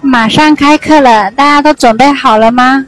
[0.00, 2.86] 马上开课了，大家都准备好了吗？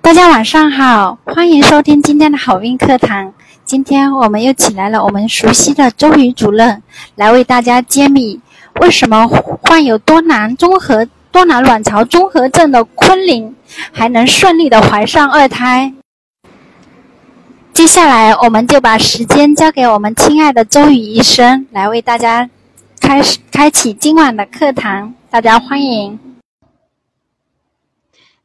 [0.00, 3.32] 大家晚上好，欢迎收听今天的好运课堂。
[3.64, 6.82] 今天我们又请来了我们熟悉的周宇主任，
[7.14, 8.40] 来为大家揭秘
[8.80, 13.54] 为什么患有多囊综合多囊卵巢综合症的昆凌
[13.92, 15.92] 还能顺利的怀上二胎。
[17.72, 22.50] 接下来，我们就把时间交给我们亲爱的周宇医生，来为大家
[23.02, 25.12] 开始开启今晚的课堂。
[25.28, 26.18] 大家欢迎。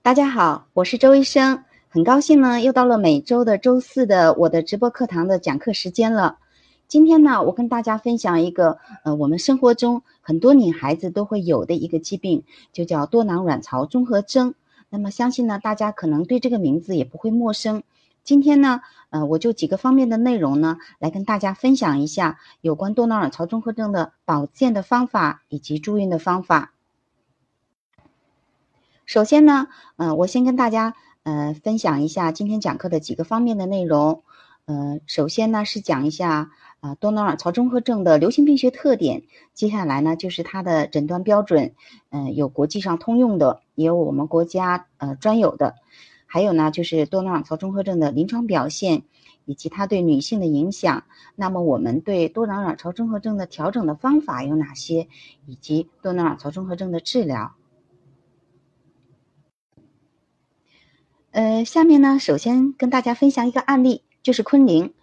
[0.01, 6.39] 大家好，我是周医生，很高兴呢，又到了每周的周四的我的直播课堂的讲课时间了。
[6.87, 12.43] 今天呢，我跟大家分享一个呃，我们生活中很多女孩子都会有的一个疾病，
[12.73, 14.55] 就叫多囊卵巢综合征。
[14.89, 17.83] 那么，相信呢，大家可能对这个名字也不会陌生。
[18.27, 26.73] 今天呢，呃，我就几个方面的内容呢，来跟大家分享一下有关多囊卵巢综合症的保健的方法以及助孕的方法。
[29.05, 30.93] 首先呢，呃，我先跟大家，
[31.23, 34.23] 呃，分享一下今天讲课的几个方面的内容。
[34.65, 36.51] 呃，首先呢是讲一下
[36.81, 39.23] 啊多囊卵巢综合症的流行病学特点。
[39.53, 41.75] 接下来呢就是它的诊断标准，
[42.09, 45.75] 嗯，有国际上通用的，也有我们国家呃专有的。
[46.37, 49.01] 还有呢就是多囊卵巢综合症的临床表现，
[49.45, 51.03] 以及它对女性的影响。
[51.35, 55.07] 那么我们对多囊卵巢综合症的调整的方法有哪些？
[55.47, 57.55] 以及多囊卵巢综合症的治疗。
[61.31, 64.93] 呃，下面呢，首先跟大家分享一个案例，就是昆凌。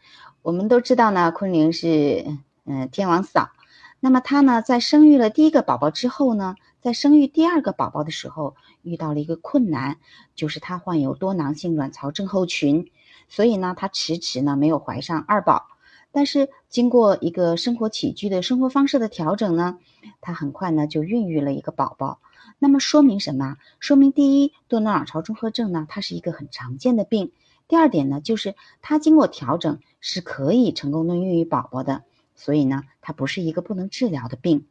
[0.43, 2.25] 我们都知道呢，昆凌是
[2.65, 3.51] 嗯天王嫂。
[3.99, 6.55] 那么她呢，在生育了第一个宝宝之后呢，
[6.85, 9.97] 在生育第二个宝宝的时候，遇到了一个困难，
[10.35, 12.91] 就是她患有多囊性卵巢症候群，
[13.27, 15.67] 所以呢，她迟迟呢没有怀上二宝。
[16.13, 19.79] 但是经过一个生活起居的生活方式的调整呢，
[20.21, 22.21] 她很快呢就孕育了一个宝宝。
[22.59, 23.57] 那么说明什么？
[23.81, 27.33] 说明第一，多囊卵巢综合症呢，它是一个很常见的病。
[27.67, 32.03] 第二点呢，就是它经过调整是可以成功的孕育宝宝的，
[32.35, 34.67] 所以呢，它不是一个不能治疗的病。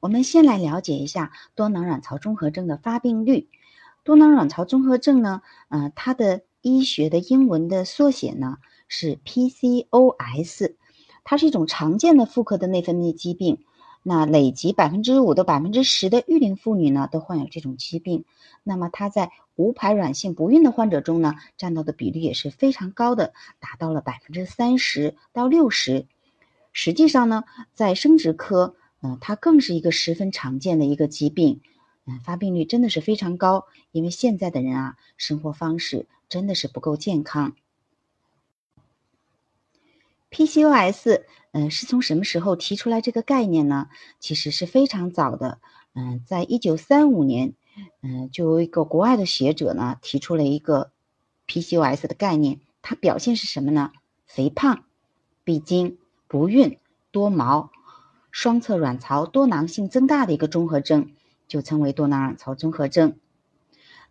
[0.00, 3.48] 我们先来了解一下多囊卵巢综合症的发病率。
[4.02, 8.56] 多囊卵巢综合症呢，呃，它的医学的英文的缩写呢
[8.88, 10.74] 是 PCOS，
[11.22, 13.62] 它是一种常见的妇科的内分泌疾病。
[14.02, 18.24] 那累计百分之五到百分之十的育龄妇女呢，都患有这种疾病。
[18.62, 26.06] 那么它在无排卵性不孕的患者中呢，占到的比例也是非常高的，达到了百分之三十到六十。
[26.72, 27.44] 实际上呢，
[27.74, 31.60] 在生殖科，嗯，它更是一个十分常见的一个疾病，
[32.06, 33.66] 嗯，发病率真的是非常高。
[33.92, 37.54] 因为现在的人啊，生活方式真的是不够健康。
[40.30, 43.88] PCOS，嗯，是从什么时候提出来这个概念呢？
[44.20, 45.58] 其实是非常早的，
[45.94, 47.54] 嗯，在一九三五年，
[48.02, 50.92] 嗯，就有一个国外的学者呢提出了一个
[51.48, 53.90] PCOS 的概念，它表现是什么呢？
[54.26, 54.84] 肥胖、
[55.42, 56.78] 闭经、不孕、
[57.10, 57.72] 多毛、
[58.30, 61.10] 双侧卵巢多囊性增大的一个综合征，
[61.48, 63.16] 就称为多囊卵巢综合征。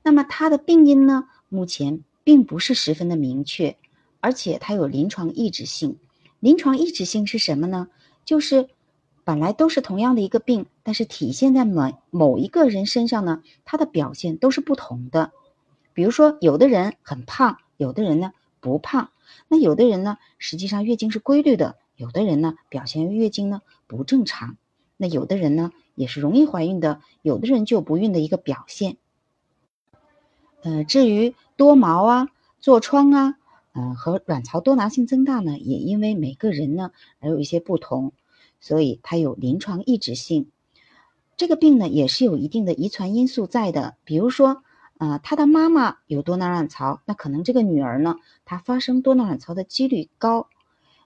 [0.03, 3.78] 那么它的病因呢，目前并不是十分的明确，
[4.19, 5.97] 而且它有临床抑制性。
[6.40, 7.90] 临床抑制性是什么呢？
[8.24, 8.69] 就是
[9.24, 15.31] 本来都是同样的一个病，但是体现在某某一个人身上呢，它的表现都是不同的。
[15.94, 19.12] 比如说，有的人很胖，有的人呢不胖。
[19.47, 24.56] 那有的人呢，实际上月经是规律的；有的人呢，表现月经呢不正常。
[24.96, 28.96] 那有的人呢，也是容易怀孕的；有的人就不孕的一个表现。
[30.64, 32.30] 呃，至于多毛啊、
[32.64, 33.36] 痤疮啊。
[33.74, 38.14] 嗯，和卵巢多囊性增大呢，也因为每个人呢而有一些不同，
[38.62, 40.50] 所以它有临床抑制性。
[41.36, 44.64] 这个病呢也是有一定的遗传因素在的，比如说，
[44.98, 50.48] 呃，他的妈妈有多囊卵巢，那可能这个女儿呢，她发生多囊卵巢的几率高。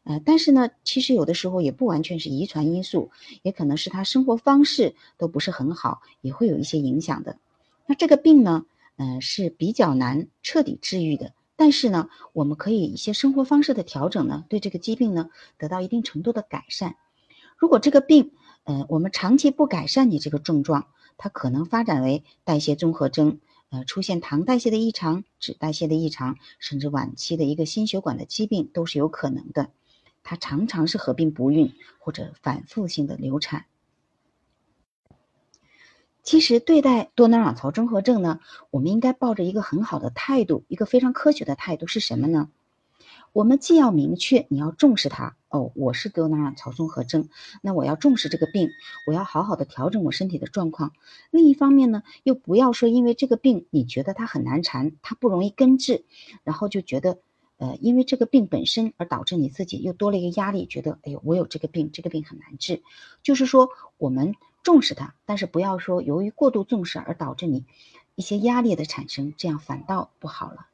[0.03, 7.37] 呃，但是呢，其实有的时候也不完全是遗传因素，也可能是他生活方式都不是很好，也会有一些影响的。
[7.85, 8.65] 那这个病呢，
[8.97, 11.33] 嗯，是比较难彻底治愈的。
[11.55, 16.95] 但是呢，我们可以一些生活方式的调整呢，对这个疾病呢得到一定程度的改善。
[17.57, 18.31] 如果这个病，
[18.65, 23.39] 呃，我们长期不改善你这个症状，它可能发展为代谢综合征，
[23.69, 29.69] 呃，出现糖代谢的异常、脂代谢的异常，甚至晚期的一个心血管的疾病都是有可能的。
[30.23, 33.65] 它常常是合并不孕或者反复性的流产。
[36.23, 38.39] 其实对待多囊卵巢综合症呢，
[38.71, 42.49] 我们应该抱着一个很好的态度，一个非常科学的态度是什么呢？
[43.33, 47.27] 我们既要明确你要重视它哦，我是多囊卵巢综合症，
[47.61, 48.69] 那我要重视这个病，
[49.07, 50.93] 我要好好的调整我身体的状况。
[51.31, 56.05] 另一方面呢，又不要说因为这个病你觉得它很难缠，它不容易根治，
[56.43, 57.17] 然后就觉得
[57.63, 62.81] 呃，因为这个病本身而导致你自己又多了一个压力，觉得哎呦，我有这个病，这个病很难治。
[63.21, 67.63] 就是说我们重视它，但是不要说由于过度重视而导致你
[68.15, 70.67] 一些压力的产生，这样反倒不好了。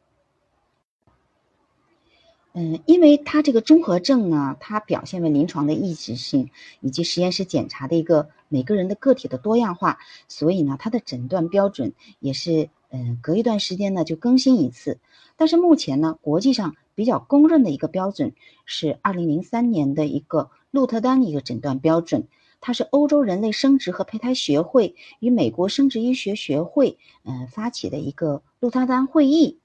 [2.53, 6.49] 嗯，因为它这个综合症呢，它表现为临床的异质性
[6.81, 14.99] 以及实验室检查的一个每个人的个体的多样化，所以呢，它的诊断标准也是嗯隔一段时间呢就更新一次。
[15.35, 18.33] 但是目前呢，国际上比较公认的一个标准
[18.65, 22.27] 是二零零三年的一个鹿特丹的一个诊断标准，
[22.61, 29.59] 它是欧洲人类生殖和胚胎学会与美国生殖医学学会嗯发起的一个鹿特丹会议，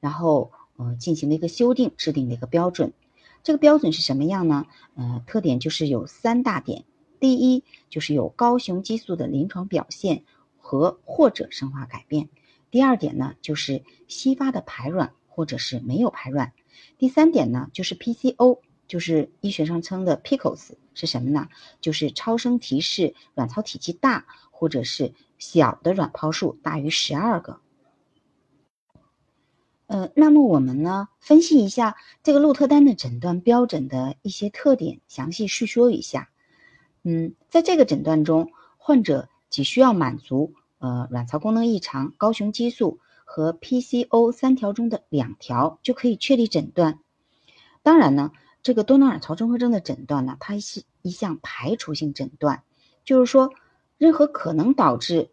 [0.00, 0.52] 然后。
[0.76, 2.94] 呃，进行了一个修订，制定了一个标准。
[3.42, 4.64] 这个标准是什么样呢？
[4.94, 6.84] 呃，特点就是有三大点。
[7.18, 10.22] 第一，就是有高雄激素的临床表现
[10.56, 12.30] 和或者生化改变。
[12.70, 16.52] 第二点呢，就是稀发的排卵或者是没有排卵。
[16.98, 21.48] 第三点呢，就是 PCO，就是医学上称的 PCOS 是什么呢？
[21.80, 27.60] 就是超声提示卵巢体积大或者是小的卵泡数大于十二个。
[29.86, 36.30] 呃，那么我们呢，分析一下这个鹿特丹的诊断标准的一些特点，详细叙说一下。
[37.02, 46.98] 嗯，在这个诊断中，患者只需要满足呃卵巢功能异常、高雄激素和 PCO 三条中的两条，就可以确立诊断。
[47.84, 48.32] 当然呢，
[48.64, 52.64] 这个多囊卵巢综合征的诊断呢，它是一项排除性诊断，
[53.04, 53.52] 就是说，
[53.96, 55.30] 任何可能导致。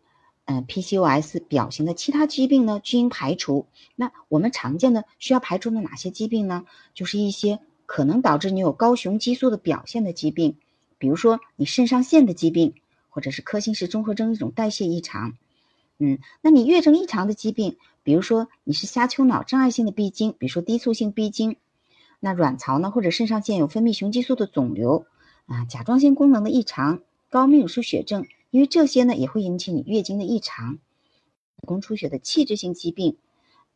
[0.50, 3.68] 嗯，PCOS 表型的其他疾病呢，均应排除。
[3.98, 6.64] 那我们常见的需要排除的哪些疾病呢？
[6.94, 10.58] 就是一些可能导致你有高雄激素的表现的疾病，
[11.00, 12.76] 比如说你肾上腺的疾病，
[13.18, 15.34] 或者是科兴氏综合征一种代谢异常。
[15.98, 21.56] 嗯，那你月经异常的疾病，比如说你是下丘脑障碍性的闭经，比如说低促性闭经。
[22.20, 25.08] 那卵巢呢，或者肾上腺有分泌雄激素的肿瘤
[25.48, 28.28] 啊，甲状腺功能的异常，高泌乳素血症。
[28.52, 33.18] 因为这些呢也会引起你月经的异常，子宫出血的器质性疾病，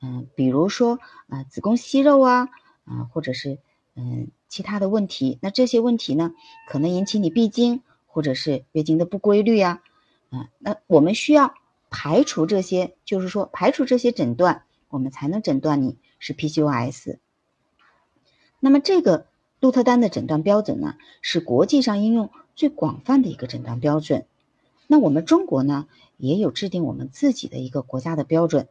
[0.03, 0.99] 嗯，比如说
[1.29, 2.47] 啊子宫息肉啊，
[2.85, 3.57] 啊或者是
[3.95, 6.31] 嗯其他的问题，那这些问题呢
[6.67, 7.81] 可能引起你闭经
[8.11, 9.81] 或者是月经的不规律啊，
[10.29, 11.53] 啊那我们需要
[11.89, 17.17] 排除这些，就是说排除这些诊断，我们才能诊断你是 PCOS。
[18.59, 19.25] 那么这个
[19.59, 24.25] 鹿特丹的诊断标准呢，是国际上应用最广泛的一个诊断标准。
[24.87, 25.87] 那我们中国呢，
[26.17, 28.67] 也有制定我们自己的一个国家的标准。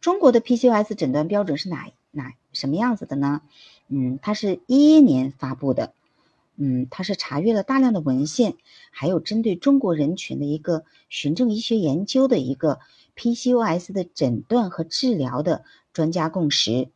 [0.00, 3.42] 中国的 PCOS 诊断标准是哪哪什么样子的呢？
[3.88, 5.92] 嗯，它是一一年发布的。
[6.56, 8.56] 嗯，它是查阅了大量的文献，
[8.90, 12.78] 还有针对中国人群的一个循证医学研究的一个
[13.16, 16.90] PCOS 的诊断和治疗的专家共识。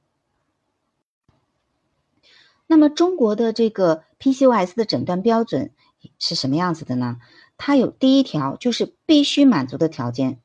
[2.67, 5.73] 那么中国的这个 PCOS 的诊断标准
[6.19, 7.19] 是什么样子的呢？
[7.57, 10.39] 它有第一条，就是必须满足的条件，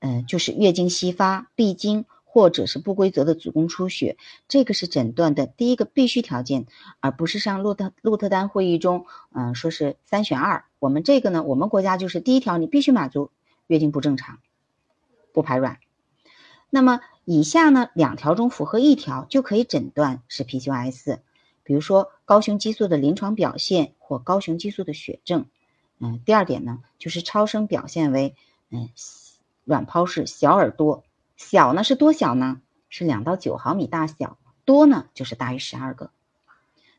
[0.00, 2.04] 嗯，就是月经稀发、闭经
[2.36, 6.66] 或者是不规则的子宫出血，这个是诊断的第一个必须条件，
[7.00, 10.66] 而不是像鹿特鹿特丹会议中，嗯，说是三选二。
[10.78, 13.30] 我们这个呢，我们国家就是第一条，你必须满足
[13.68, 14.38] 月经不正常、
[15.32, 15.78] 不排卵。
[16.68, 21.20] 那么以下呢两条中符合一条就可以诊断是 PCOS，
[21.62, 25.46] 比如说高雄激素的临床表现或高雄激素的血症。
[26.00, 28.34] 嗯，第二点呢，就是超声表现为，
[28.68, 28.90] 嗯，
[29.64, 31.02] 卵泡是小耳多，
[31.36, 32.60] 小呢是多小呢？
[32.88, 36.10] 是两到九毫米大小，多呢就是大于十二个。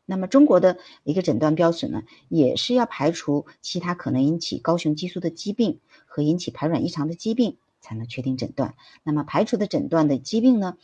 [0.06, 8.74] 那么中国的一个诊断标准呢，也是要排除其他可能引起高雄激素的疾病和引起排卵异常的疾病，才能确定诊断。
[9.02, 10.76] 那么排除的诊断的疾病呢，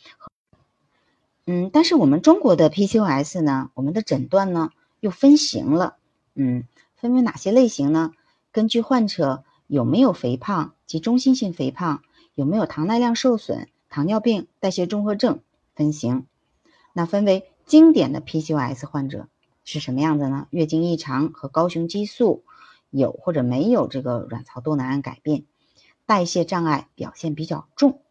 [1.45, 4.69] 嗯，但是我们中国的 PCOS 呢，我们的诊断呢
[4.99, 5.97] 又分型了，
[6.35, 6.65] 嗯。
[6.97, 8.13] 分为哪些类型呢？
[8.51, 12.01] 根据患者有没有肥胖及中心性肥胖，
[12.35, 15.39] 有没有糖耐量受损、糖尿病、代谢综合症
[15.73, 16.27] 分型。
[16.93, 19.27] 那分为经典的 PCOS 患者
[19.63, 20.47] 是什么样的呢？
[20.49, 22.43] 月经异常和高雄激素
[22.89, 25.45] 有或者没有这个卵巢多囊胺改变，
[26.05, 28.01] 代谢障碍表现比较重。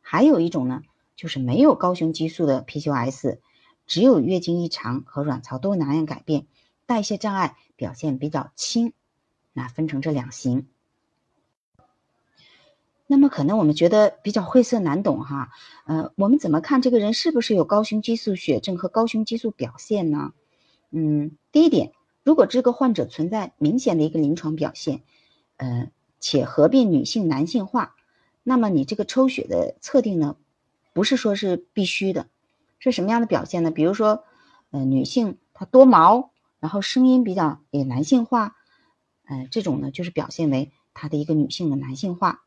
[0.00, 0.82] 还有一种呢，
[1.16, 3.38] 就是没有高雄激素的 PCOS，
[3.86, 6.46] 只有月经异常和卵巢多囊胺改变。
[6.84, 8.92] 代谢障碍表现比较轻，
[9.52, 10.66] 那分成这两型。
[13.10, 15.48] 那么可能我们觉得比较晦涩难懂哈，
[15.86, 20.34] 呃，我们怎么看这个人是不是有高雄激素血症和高雄激素表现呢？
[20.90, 25.04] 嗯，第一点，如果这个患者存在明显的一个临床表现，
[25.56, 27.96] 呃，且合并女性男性化，
[28.42, 30.36] 那么你这个抽血的测定呢，
[30.92, 32.28] 不是说是必须的，
[32.78, 33.70] 是什么样的表现呢？
[33.70, 34.22] 比如说，
[34.70, 38.54] 呃，女性她多毛，然后声音比较也男性化，
[39.24, 42.42] 呃，这种呢就是表现为她的一个女性的男性化。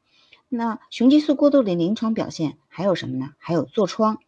[0.54, 3.34] 那雄激素过多的临床表现还有什么呢？
[3.38, 4.20] 还有痤疮，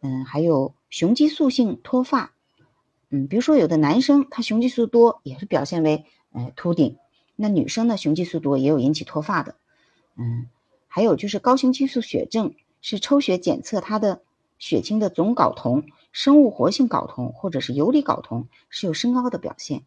[0.00, 2.34] 嗯，还有雄激素性脱发，
[3.08, 6.96] 嗯，比如说有的男生他雄激素多也是表现为呃秃顶，
[7.36, 9.54] 那女生呢雄激素多也有引起脱发的，
[10.16, 10.48] 嗯，
[10.88, 14.22] 还有就是高雄激素血症是抽血检测他的
[14.58, 19.84] 血清的总睾酮、生物活性睾酮或者是游离睾酮是有升高的表现，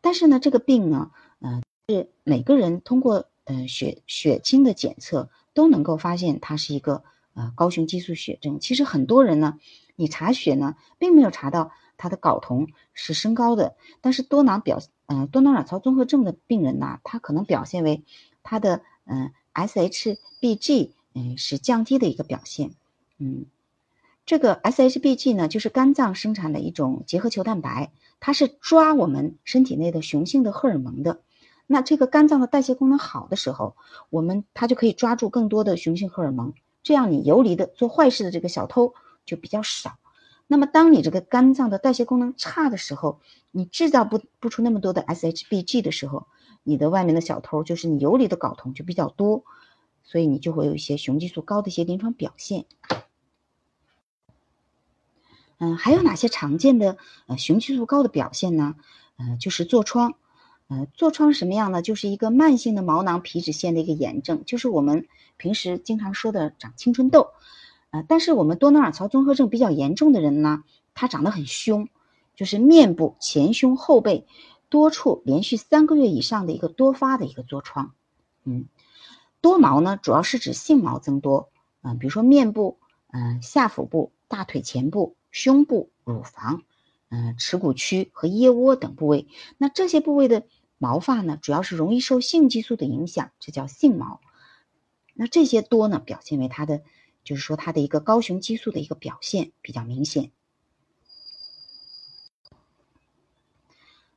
[0.00, 3.26] 但是呢这个病呢，嗯，是每个人通过。
[3.50, 7.02] 嗯，血血清的检测都能够发现它是一个
[7.34, 8.60] 呃高雄激素血症。
[8.60, 9.58] 其实很多人呢，
[9.96, 18.04] 你查血呢，并没有查到他的睾酮是升高的，但是多囊表嗯多囊卵巢综合症的病人呢，他可能表现为
[18.44, 22.70] 他的嗯 SHBG 嗯是降低的一个表现。
[23.18, 23.46] 嗯，
[24.26, 27.90] 这个 SHBG 呢，就是肝脏生产的一种结合球蛋白，
[28.20, 31.20] 它是抓我们身体内的雄性的荷尔蒙的。
[31.72, 33.76] 那这个肝脏的代谢功能好的时候，
[34.10, 38.92] 我们它就可以抓住更多的雄性荷尔蒙，这样你游离的做坏事的这个小偷
[39.24, 39.96] 就比较少。
[40.48, 43.20] 那么当你这个肝脏的代谢功能差的时候，
[43.52, 46.26] 你制造不不出那么多的 SHBG 的时候，
[46.64, 49.44] 你的外面的小偷就是你游离的睾酮就比较多，
[50.02, 52.64] 所以你就会有一些雄激素高的一些临床表现。
[55.58, 56.98] 嗯，还有哪些常见的
[57.28, 58.74] 呃雄激素高的表现呢？
[59.18, 60.14] 呃，就是痤疮。
[60.70, 61.82] 呃，痤疮什么样呢？
[61.82, 67.30] 就是一个慢性的毛囊皮脂腺的一个炎症，就是我们平时经常说的长青春痘。
[67.90, 70.62] 呃，但是我们多囊卵巢综合症比较严重的人呢，
[70.94, 71.88] 他长得很凶，
[72.36, 74.28] 就是面部前胸后背
[74.68, 77.92] 多处连续三个月以上的一个多发的一个痤疮。
[78.44, 78.66] 嗯，
[79.40, 81.50] 多毛呢，主要是指性毛增多，
[81.82, 86.62] 嗯，比如说面部、嗯下腹部、大腿前部、胸部、乳房、
[87.08, 89.26] 嗯耻骨区和腋窝等部位。
[89.58, 90.44] 那这些部位的。
[90.82, 94.22] 毛发呢，主要是容易受性激素的影响，这叫性毛。
[95.12, 96.80] 那这些多呢，表现为它的，
[97.22, 100.30] 就是说它的一个高雄激素的一个表现比较明显。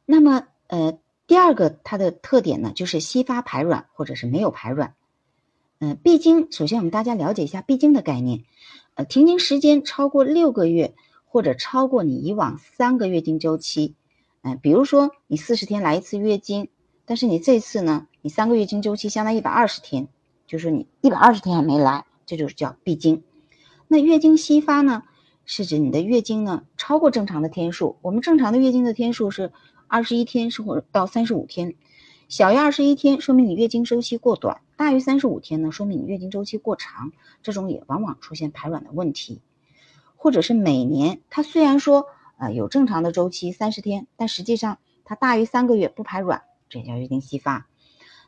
[0.05, 4.96] 那么，呃，第二个它的特点呢，就是稀发排卵或者是没有排卵。
[5.79, 8.46] 嗯，闭经，首先我们大家了解一下闭经的概念。
[8.93, 13.96] 呃，停经时间超过六个月，或者超过你以往三个月经周期。
[14.45, 16.67] 嗯，比如说你四十天来一次月经，
[17.05, 20.09] 但是你这次呢，你三个月经周期相当于一百二十天，
[20.47, 23.23] 就是你一百二十天还没来，这就是叫闭经。
[23.88, 25.03] 那月经稀发呢，
[25.45, 27.95] 是指你的月经呢超过正常的天数。
[28.01, 29.53] 我们正常的月经的天数是
[29.88, 31.75] 二十一天，是或到三十五天，
[32.27, 39.39] 小于二十一天说明你月经周期过短，大于三十五天呢说明你月经周期过长，这种也往往出现排卵的问题，
[40.17, 42.07] 或者是每年它虽然说。
[42.38, 47.68] 啊，有正常的周期三十天，但实际上它大于三个月不排卵，这叫月经稀发。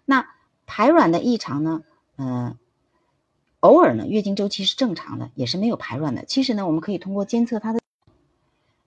[0.05, 0.27] 那
[0.65, 1.83] 排卵的异常呢？
[2.17, 2.57] 嗯，
[3.59, 6.23] 偶尔呢，月经周期是正常的，也是没有排卵的。
[6.25, 7.79] 其实呢，我们可以通过监测它的，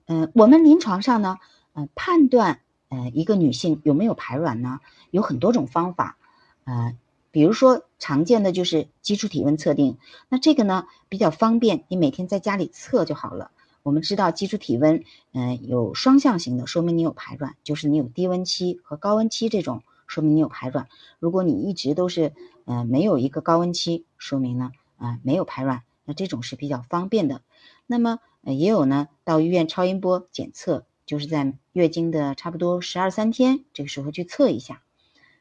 [0.07, 1.37] 嗯，我们临床上呢，
[1.73, 4.79] 嗯，判断呃一个女性有没有排卵呢，
[5.11, 6.17] 有很多种方法，
[6.63, 6.97] 呃，
[7.31, 9.97] 比如说常见的就是基础体温测定，
[10.29, 13.51] 那这个呢比较方便，你每天在家里测就好了。
[13.89, 15.03] 我们知道基础体温，
[15.33, 20.87] 嗯，有双向型的，说明你有排卵，就是你有低温期和高温期这种，说明你有排卵。
[21.17, 22.33] 如果你一直都是，
[22.65, 27.41] 嗯，没有一个高温期，说明呢，啊，没有排卵，那这种是比较方便的。
[27.87, 34.83] 那么也有呢，到医院超音波检测，就是在月经的差不多十二三天这个时候去测一下。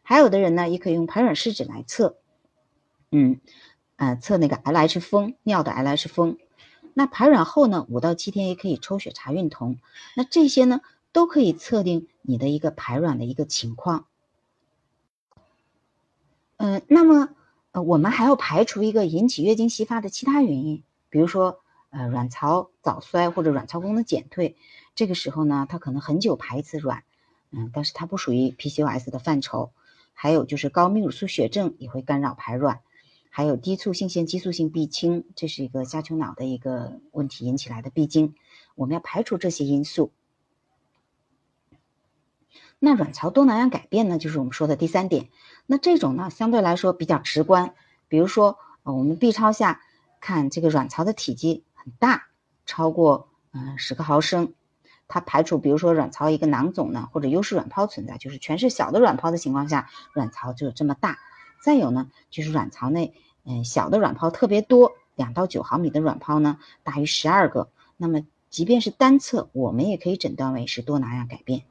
[0.00, 2.16] 还有的人呢，也可以用排卵试纸来测，
[3.10, 3.40] 嗯，
[3.96, 6.38] 呃，测那个 LH 峰尿的 LH 峰。
[6.98, 9.78] 那排卵后呢，五到七天也可以抽血查孕酮，
[10.16, 10.80] 那这些呢
[11.12, 14.06] 都可以测定你的一个排卵的一个情况。
[16.56, 17.28] 嗯，那么
[17.70, 24.56] 呃，我们还要排除一个引起月经稀发的其他原因，比如说呃卵巢早衰或者卵巢功能减退，
[24.96, 27.04] 这个时候呢，它可能很久排一次卵，
[27.52, 29.70] 嗯，但是它不属于 PCOS 的范畴。
[30.14, 32.80] 还有就是高泌乳素血症也会干扰排卵。
[33.30, 38.34] 还有低促性腺激素性闭经，这是一个下丘脑的一个问题引起来的闭经，
[38.74, 40.12] 我们要排除这些因素。
[42.80, 45.28] 那卵巢多囊样改变呢，就是我们说的第三点。
[45.66, 47.74] 那这种呢，相对来说比较直观，
[48.06, 49.80] 比如说，我们 B 超下
[50.20, 52.28] 看这个卵巢的体积很大，
[52.66, 54.54] 超过嗯十个毫升，
[55.08, 61.18] 它排除比如说卵巢一个囊肿呢，或者优势卵泡存在，就是全是小的卵泡的情况下，卵巢就有这么大。
[61.60, 71.64] 再有呢，就是卵巢内嗯小的卵泡特别多，两到九毫米的卵泡呢大于十二个，那么即便是单侧，我们也可以诊断为是多囊样改变。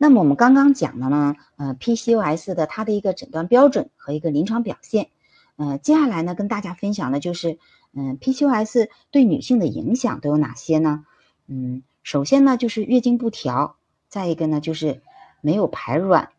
[0.00, 5.10] 那么我们刚刚讲的呢，呃，PCOS 的它的一个诊断标准和一个临床表现，
[5.56, 7.58] 呃，接下来呢跟大家分享的就是，
[7.92, 11.04] 嗯，PCOS 对女性的影响都有哪些呢？
[11.48, 13.76] 嗯，首先呢就是月经不调，
[14.08, 15.02] 再一个呢就是
[15.40, 16.30] 没有排卵，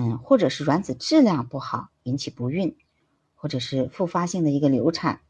[0.00, 2.76] 嗯，或者是卵子质量不好引起不孕，
[3.34, 5.22] 或者是复发性的一个流产，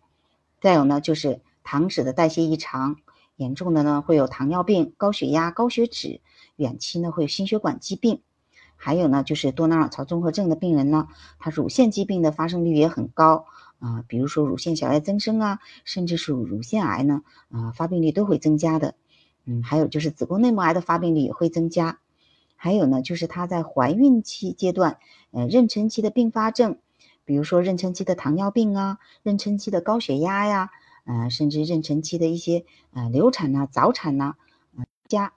[0.61, 2.97] 再有呢就是糖脂的代谢异常。
[3.37, 6.21] 严重的呢，会有糖尿病、高血压、高血脂；
[6.57, 8.21] 远期呢，会有心血管疾病。
[8.77, 11.09] 还有呢，就是多囊卵巢综合症的病人呢，
[11.39, 13.47] 他乳腺疾病的发生率也很高
[13.79, 18.97] 啊，比如说乳腺小叶增生啊，甚至是乳腺癌呢，啊，发病率都会增加的。
[19.47, 22.01] 嗯，还有就是子宫内膜癌的发病率也会增加。
[22.61, 24.99] 还有呢，就是她在怀孕期阶段，
[25.31, 26.79] 呃，妊娠期的并发症，
[27.25, 30.71] 比如说妊娠期的糖尿病啊，妊娠期的高血压呀。
[31.11, 34.35] 呃，甚至妊娠期的一些呃流产呐、早产呐，
[35.09, 35.33] 加，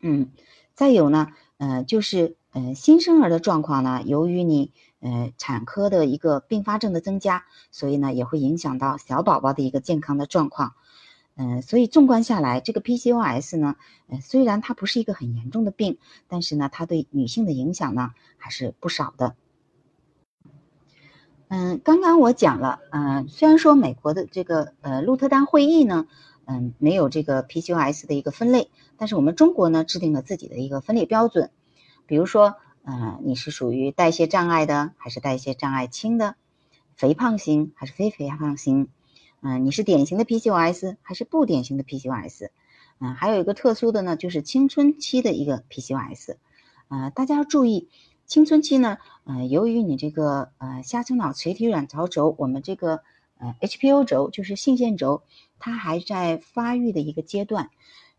[0.00, 0.30] 嗯，
[0.74, 10.74] 再有呢，呃，就是呃新生儿的状况呢，由于你呃产科的一个并发症的增加，所以呢也会影响到小宝宝的一个健康的状况，
[11.34, 13.76] 嗯，所以纵观下来，这个 PCOS 呢，
[14.08, 15.98] 呃虽然它不是一个很严重的病，
[16.28, 19.34] 但是呢它对女性的影响呢还是不少的。
[21.48, 26.06] 嗯，刚刚我讲了，嗯，虽然说美国的这个呃鹿特丹会议呢，
[26.44, 31.50] 嗯，没有这个 PCOS 的一个分类，但是我们中国呢制定了自己的一个分类标准，
[32.06, 36.36] 比如说，嗯，你是属于代谢障碍的，还是代谢障碍轻的，
[36.94, 38.88] 肥胖型还是非肥胖型，
[39.44, 42.50] 嗯，你是典型的 PCOS 还是不典型的 PCOS，
[43.00, 46.36] 嗯，还有一个特殊的呢，就是青春期的一个 PCOS，
[46.86, 47.88] 呃，大家要注意。
[48.24, 53.00] 青春期呢，呃，由于你这个呃下丘脑垂体卵巢轴，我们这个
[53.36, 55.22] 呃 HPO 轴就是性腺轴，
[55.58, 57.68] 它还在发育的一个阶段，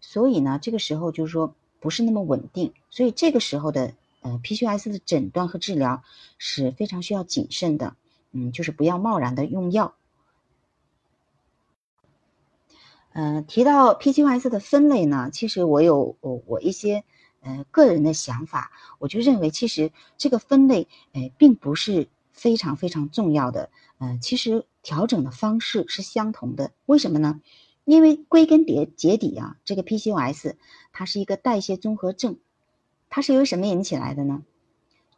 [0.01, 6.03] 所以呢，这个时候就是说不是那么稳定，所以这个时候的呃 PCOS 的诊断和治疗
[6.37, 7.95] 是非常需要谨慎的，
[8.33, 9.95] 嗯，就是不要贸然的用药。
[13.13, 17.03] 嗯，提到 PCOS 的分类呢，其实我有我我一些。
[17.45, 23.69] 呃，个人的想法，我就认为其实这个分类，呃，并不是非常非常重要的。
[23.97, 26.71] 呃，其实调整的方式是相同的。
[26.85, 27.41] 为什么呢？
[27.83, 30.53] 因为归根结结底啊，这个 PCOS
[30.93, 32.37] 它是一个代谢综合症，
[33.09, 34.43] 它是由什么引起来的呢？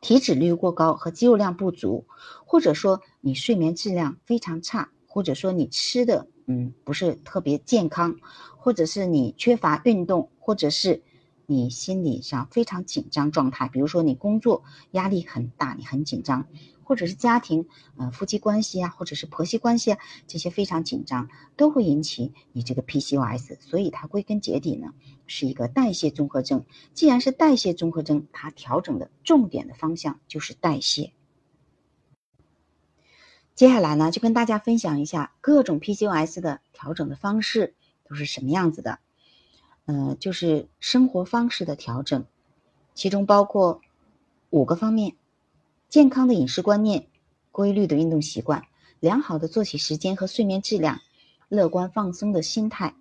[0.02, 2.08] 体脂率过高和肌肉量不足，
[2.48, 8.18] 或者说你睡眠质量非常差，或者说你吃的嗯不是特别健康，
[8.58, 11.04] 或者是你缺乏运动，或者是。
[11.48, 16.48] 你心理上非常紧张状态，比如说你工作压力很大，你很紧张，
[16.84, 23.58] 或者是家庭，呃，夫妻关系啊，或者是婆媳关系啊，这些非常紧张，都会引起你这个 PCOS。
[23.60, 24.96] 所以它归根结底呢，
[25.28, 26.66] 是一个代谢综合症。
[26.96, 31.14] 既然是代谢综合症，它调整的重点的方向就是代谢。
[33.56, 39.00] 接下来呢，就跟大家分享一下各种 PCOS 的调整的方式都是什么样子的。
[39.86, 42.26] 嗯，就是生活方式的调整，
[42.94, 43.80] 其中包括
[44.50, 45.16] 五个方面：
[45.88, 47.08] 健康的饮食观念、
[47.54, 48.66] 规律的运动习惯、
[49.00, 51.00] 良好的作息时间和睡眠质量、
[51.48, 52.94] 乐观放松的心态、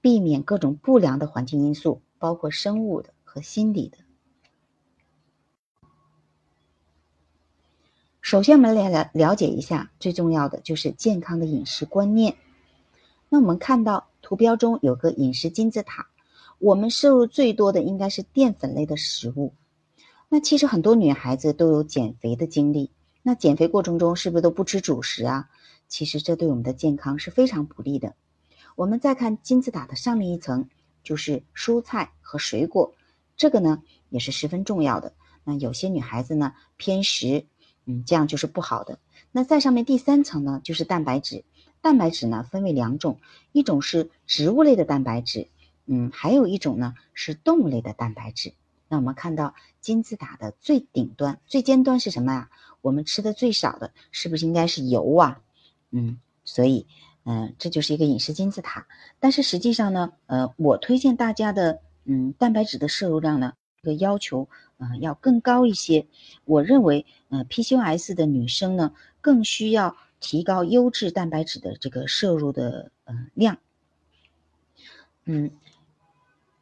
[0.00, 3.98] 避免各种不良的环境因素，包括生物的和心理的。
[8.24, 12.38] 首先，我们来了了解一下最重要的就是健康的饮食观念。
[13.28, 16.08] 那我们看到图标中有个饮食金字塔。
[16.58, 19.52] 我们摄入最多的应该是淀粉类的食物。
[20.30, 22.90] 那其实很多女孩子都有减肥的经历。
[23.20, 25.50] 那减肥过程中是不是都不吃主食啊？
[25.88, 28.14] 其实这对我们的健康是非常不利的。
[28.74, 30.70] 我们再看金字塔的上面一层，
[31.02, 32.94] 就是蔬菜和水果，
[33.36, 35.12] 这个呢也是十分重要的。
[35.44, 37.44] 那有些女孩子呢偏食，
[37.86, 38.98] 嗯，这样就是不好的。
[39.32, 41.44] 那在上面第三层呢就是蛋白质。
[41.80, 43.20] 蛋白质呢分为两种，
[43.52, 45.48] 一种是植物类的蛋白质。
[45.86, 48.54] 嗯，还有一种呢是动物类的蛋白质。
[48.88, 52.50] 那我们看到金字塔的最顶端、最尖端是什么呀？
[52.80, 55.40] 我们吃的最少的，是不是应该是油啊？
[55.90, 56.86] 嗯，所以，
[57.24, 58.86] 嗯，这就是一个饮食金字塔。
[59.20, 66.06] 但是实际上呢，呃，我推荐大家的，嗯，蛋白质的摄入量呢，这个要求，呃，要更高一些。
[66.46, 73.58] 我认为，呃，PCOS 的女生呢，更需要提高优质蛋白质的这个摄入的呃量。
[75.26, 75.50] 嗯，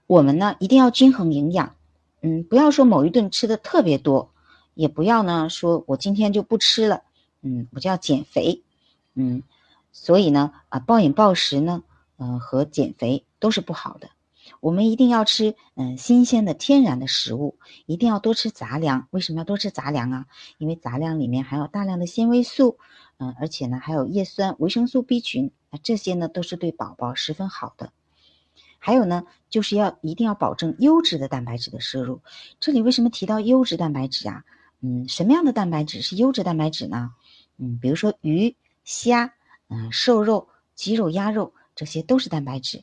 [0.08, 1.76] 我们呢一定要均衡营养，
[2.22, 4.32] 嗯，不要说某一顿吃的特别多，
[4.74, 7.04] 也不要呢说我今天就不吃了，
[7.40, 8.64] 嗯，我就要减肥，
[9.14, 9.44] 嗯，
[9.92, 11.85] 所以呢，啊，暴饮暴食呢，
[12.16, 14.08] 嗯，和减肥都是不好的。
[14.61, 19.09] 我们一定要吃嗯新鲜的天然的食物，一定要多吃杂粮。
[19.11, 20.27] 为什么要多吃杂粮啊？
[20.59, 22.79] 因为杂粮里面含有大量的纤维素，
[23.19, 27.93] 嗯，而且呢还有叶酸、维生素 B 群，那这些呢都是对宝宝十分好的。
[28.79, 32.21] 还有呢就是要一定要保证优质的蛋白质的摄入。
[32.61, 34.45] 这里为什么提到优质蛋白质啊？
[34.81, 37.12] 嗯，什么样的蛋白质是优质蛋白质呢？
[37.59, 39.35] 嗯，比如说鱼、虾，
[39.69, 42.83] 嗯，瘦肉、鸡肉、鸭肉，这些都是蛋白质。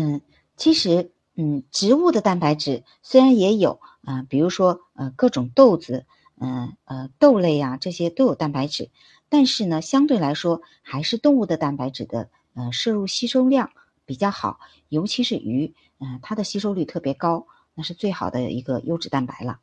[0.00, 0.20] 嗯，
[0.56, 6.06] 其实，嗯，植物的蛋白质虽然也有啊，比如说，呃，各种豆子，
[6.36, 8.90] 嗯，呃，豆类呀，这些都有蛋白质，
[9.28, 13.72] 但是呢，相对来说，还是动物的蛋白质的，呃，摄入吸收量
[14.06, 19.58] 比较好，尤其是鱼，嗯，它的吸收率特别高，那是最好的一个优质蛋白了。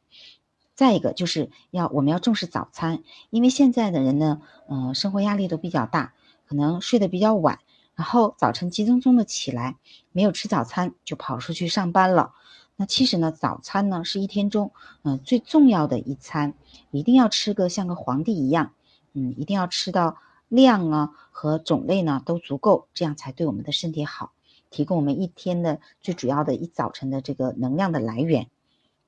[0.74, 6.14] 再一个就是要我们要重视早餐，因为现在的人呢，嗯，生活压力都比较大，
[6.46, 7.60] 可能睡得比较晚。
[7.96, 9.78] 然后早晨急匆匆的起来，
[10.12, 12.34] 没有吃早餐就跑出去上班了。
[12.76, 16.54] 那其实呢，早餐呢是一天中嗯最重要的一餐，
[16.92, 18.74] 一定要吃个像个皇帝一样，
[19.14, 20.18] 嗯，一定要吃到
[20.50, 24.34] 量啊和种类呢都足够，这样才对我们的身体好，
[24.70, 28.50] 提供我们一天的最主要的一早晨的这个能量的来源。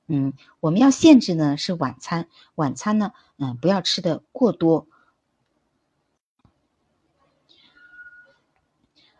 [0.06, 4.86] 嗯，我们要限制呢是晚餐，晚餐呢嗯不要吃的过多。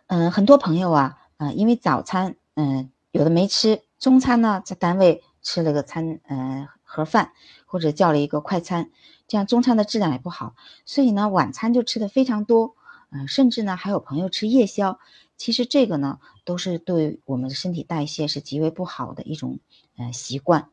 [0.08, 7.32] 嗯，很多朋友啊，啊，因为早餐，嗯，有的没吃，中餐呢，在单位吃了个餐，嗯，盒饭
[7.66, 8.90] 或者叫了一个快餐，
[9.26, 10.54] 这样中餐的质量也不好，
[10.86, 12.74] 所以呢，晚餐就吃的非常多，
[13.10, 14.98] 嗯，甚至呢，还有朋友吃夜宵，
[15.36, 19.58] 其实这个呢，都是对我们的身体代谢是极为不好的一种，
[19.98, 20.70] 呃，习惯，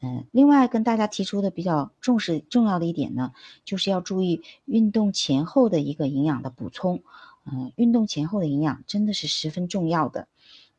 [0.00, 3.32] 嗯，另外跟大家提出的比较重视重要的一点呢，
[3.64, 7.02] 就是要注意运动前后的一个营养的补充。
[7.50, 10.28] 嗯，运动前后的营养真的是十分重要的。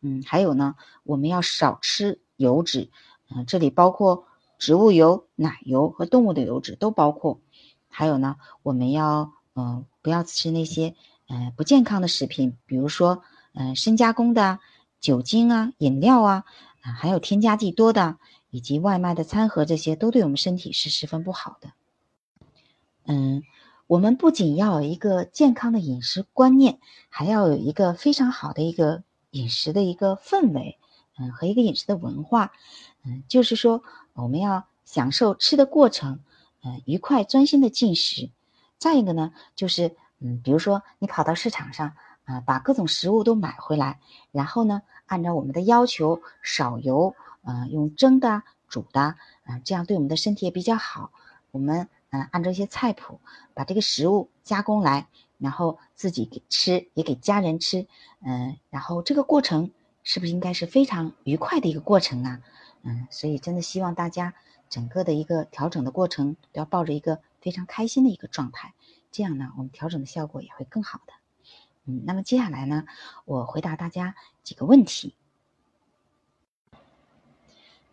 [0.01, 2.89] 嗯，还有呢，我们要少吃油脂。
[3.29, 4.25] 嗯，这里包括
[4.57, 7.41] 植物油、奶油和动物的油脂都包括。
[7.87, 10.95] 还有呢，我们要嗯不要吃那些
[11.27, 14.59] 嗯不健康的食品，比如说嗯深加工的
[14.99, 16.45] 酒精啊、饮料啊，
[16.81, 18.17] 啊还有添加剂多的，
[18.51, 21.71] 以及外卖的餐盒，这些都对我们身体是十分不好的。
[23.05, 23.43] 嗯。
[23.89, 26.77] 我们不仅要有一个健康的饮食观念，
[27.09, 30.77] 还要有一个非常好的一个饮食的一个氛围，
[31.17, 32.51] 嗯，和一个饮食的文化，
[33.03, 33.81] 嗯，就是说
[34.13, 36.19] 我们要享受吃的过程，
[36.63, 38.29] 嗯，愉快专心的进食。
[38.77, 41.93] 再一个呢，就是嗯，比如说你跑到市场上，
[42.25, 43.99] 啊，把各种食物都买回来，
[44.31, 49.01] 然后呢，按照我们的要求少油，嗯，用蒸的、煮的，
[49.45, 51.09] 啊，这样对我们的身体也比较好。
[51.49, 51.89] 我们。
[52.11, 53.19] 嗯，按照一些菜谱，
[53.53, 57.87] 把这个食物加工来，然后自己给吃，也给家人吃。
[58.21, 59.71] 嗯，然后这个过程
[60.03, 62.41] 是不是应该是非常愉快的一个过程啊？
[62.81, 64.33] 嗯，所以真的希望大家
[64.69, 68.73] 整个的一个调整的过程都要抱着一个非常开心的一个状态，
[69.11, 71.13] 这样呢，我们调整的效果也会更好的。
[71.85, 72.85] 嗯，那么接下来呢，
[73.25, 75.15] 我回答大家几个问题。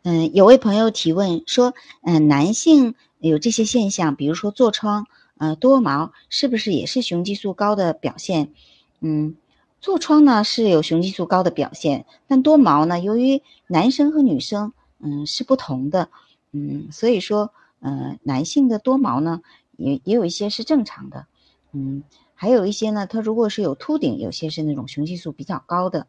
[0.08, 2.94] 嗯，有位朋友提问说，嗯，男性。
[3.18, 8.52] 有这些现象，比如说痤疮，呃，多毛，是不是也是雄激素高的表现？
[9.00, 9.34] 嗯，
[9.82, 16.08] 痤疮呢是有雄激素高的表现，但多毛呢，由于男生和女生，嗯，是不同的，
[16.52, 19.40] 嗯，所以说，呃，男性的多毛呢，
[19.76, 21.26] 也也有一些是正常的，
[21.72, 26.06] 嗯，还有一些呢，它如果是有秃顶，有些是那种雄激素比较高的，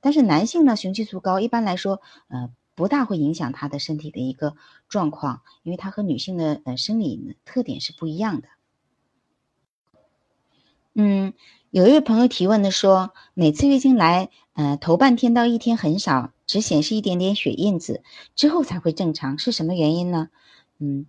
[0.00, 2.50] 但是男性呢，雄激素高，一般来说，呃。
[2.76, 4.54] 不大会影响他的身体的一个
[4.88, 8.48] 状况，因为他和女性的呃生理特点是不一样的。
[10.94, 11.32] 嗯，
[11.70, 18.02] 有一位朋友提问的说，每次月经来，呃，头半天到一天很少，只显示一点点血印子，
[18.34, 20.28] 之后才会正常，是什么原因呢？
[20.78, 21.06] 嗯，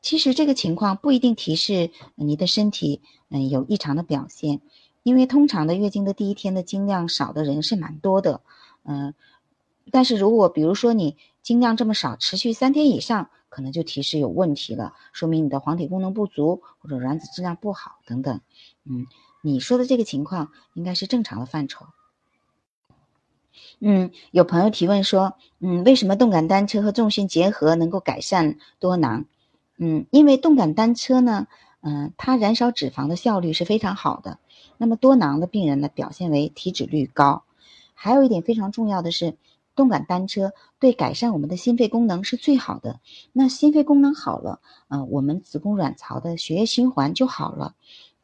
[0.00, 4.60] 其实这个情况不一定提示你的身体嗯有异常的表现，
[5.02, 8.40] 因为通常的月经的第一天的经量少的人是蛮多的，
[8.84, 9.14] 嗯。
[9.90, 18.40] 但是如果比如说你经量这么少，持续三天以上，可能就提示有问题了，说明你的黄体功能不足或者卵子质量不好等等。
[18.84, 19.06] 嗯，
[19.42, 21.86] 你说的这个情况应该是正常的范畴。
[23.80, 29.26] 嗯，有朋友提问说，嗯，为什么动感单车和重心结合能够改善多囊？
[29.76, 31.48] 嗯，因为动感单车呢，
[31.80, 34.38] 嗯，它燃烧脂肪的效率是非常好的。
[34.78, 37.42] 那么多囊的病人呢，表现为体脂率高。
[37.94, 39.36] 还有一点非常重要的是，
[39.74, 43.00] 动感单车对改善我们的心肺功能是最好的。
[43.32, 47.74] 那心肺功能好了，嗯，我们子宫卵巢的血液循环就好了。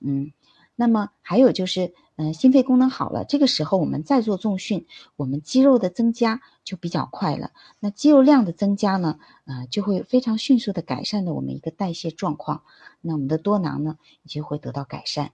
[0.01, 0.33] 嗯，
[0.77, 7.51] 那么还有就是，嗯，心肺功能好了，这个时候我们再做重训，我们肌肉的增加就比较快了。
[7.81, 12.63] 那肌肉量的增加呢，呃，就会非常迅速的改善了我们一个代谢状况。
[13.01, 15.33] 那我们的多囊呢，也就会得到改善。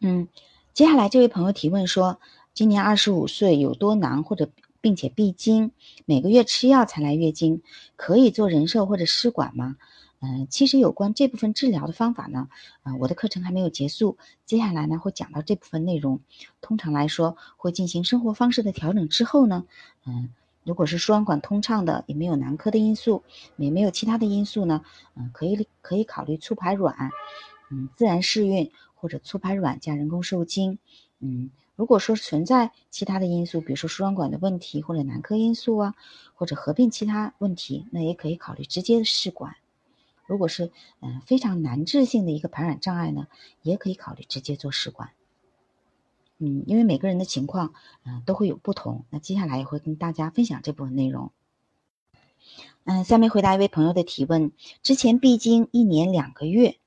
[0.00, 0.28] 嗯，
[0.72, 2.20] 接下来这位朋友提问说。
[2.56, 4.48] 今年二十五岁，有多囊或者
[4.80, 5.72] 并且闭经，
[6.06, 7.60] 每个月吃药才来月经，
[7.96, 9.76] 可以做人寿或者试管吗？
[10.20, 12.48] 嗯，其实有关这部分治疗的方法呢，
[12.84, 14.16] 嗯，我的课程还没有结束，
[14.46, 16.20] 接下来呢会讲到这部分内容。
[16.62, 19.66] 通常来说，会进行生活方式的调整之后呢，
[20.06, 20.30] 嗯，
[20.64, 23.22] 如果是输卵管通畅的，也没有男科的因素，
[23.58, 24.82] 也没有其他的因素呢，
[25.14, 27.10] 嗯，可以可以考虑促排卵，
[27.70, 30.78] 嗯，自然试孕或者促排卵加人工受精，
[31.20, 31.50] 嗯。
[31.76, 35.94] 如果说存在其他的因素，比如说输卵管的问题或者男科因素啊，
[36.34, 39.56] 或者合并其他问题，那也可以考虑直接的试管。
[40.26, 43.28] 如果是嗯非常难治性的一个排卵障碍呢，
[43.62, 45.10] 也可以考虑直接做试管。
[46.38, 49.04] 嗯，因为每个人的情况嗯都会有不同。
[49.10, 51.30] 那接下来也会跟大家分享这部分内容。
[52.84, 54.50] 嗯，下面回答一位朋友的提问：
[54.82, 56.78] 之前闭经一年两个月，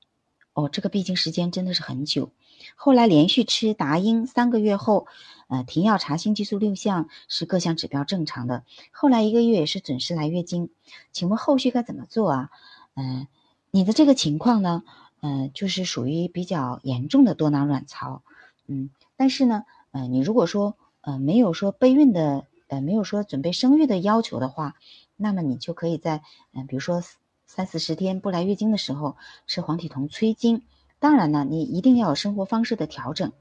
[0.52, 2.30] 哦，这个闭经时间真的是很久。
[2.76, 5.06] 后来连续吃达英三个月后，
[5.48, 8.64] 呃，停药查心激素六项是各项指标正常的。
[8.90, 10.70] 后来一个月也是准时来月经，
[11.12, 12.50] 请问后续该怎么做啊？
[12.94, 13.26] 嗯，
[13.70, 14.82] 你的这个情况呢，
[15.20, 18.22] 嗯，就是属于比较严重的多囊卵巢，
[18.66, 24.74] 嗯，但是呢，呃，你如果说呃没有说备孕的，呃没有说准备生育的要求的话，
[25.16, 27.02] 那么你就可以在嗯，比如说
[27.46, 30.62] 三四十天不来月经的时候吃黄体酮催经。
[31.00, 33.32] 当然呢，你一定要有生活方式的调整。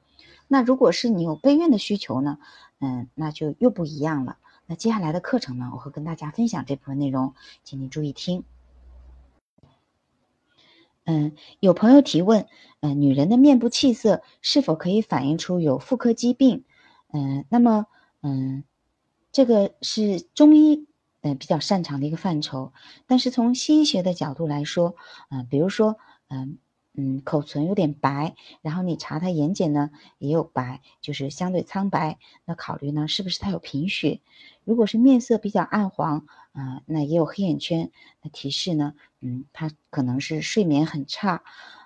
[0.48, 2.40] 那如果是你有备孕的需求呢，
[2.80, 4.38] 嗯，那就又不一样了。
[4.66, 8.44] 那接下来的课程呢，我会跟大家分享这部分内容，请你注意听。
[11.06, 12.48] 嗯，有朋友提问，
[12.80, 16.64] 嗯，女人的面部气色是否可以反映出有妇科疾病？
[17.12, 17.88] 嗯，那么，
[18.22, 18.64] 嗯，
[19.32, 20.88] 这个是中医
[21.22, 22.74] 嗯比较擅长的一个范畴，
[23.06, 24.96] 但是从西医学的角度来说，
[25.30, 25.98] 嗯，比如说，
[26.30, 26.58] 嗯。
[26.94, 32.18] 嗯，口唇有点白，然后你查他眼睑呢也有白，就是相对苍白。
[32.46, 34.22] 那考虑呢，是不是他有贫血？
[34.66, 41.44] 如果是面色比较暗黄，啊，那也有黑眼圈，那提示呢，嗯，他可能是睡眠很差。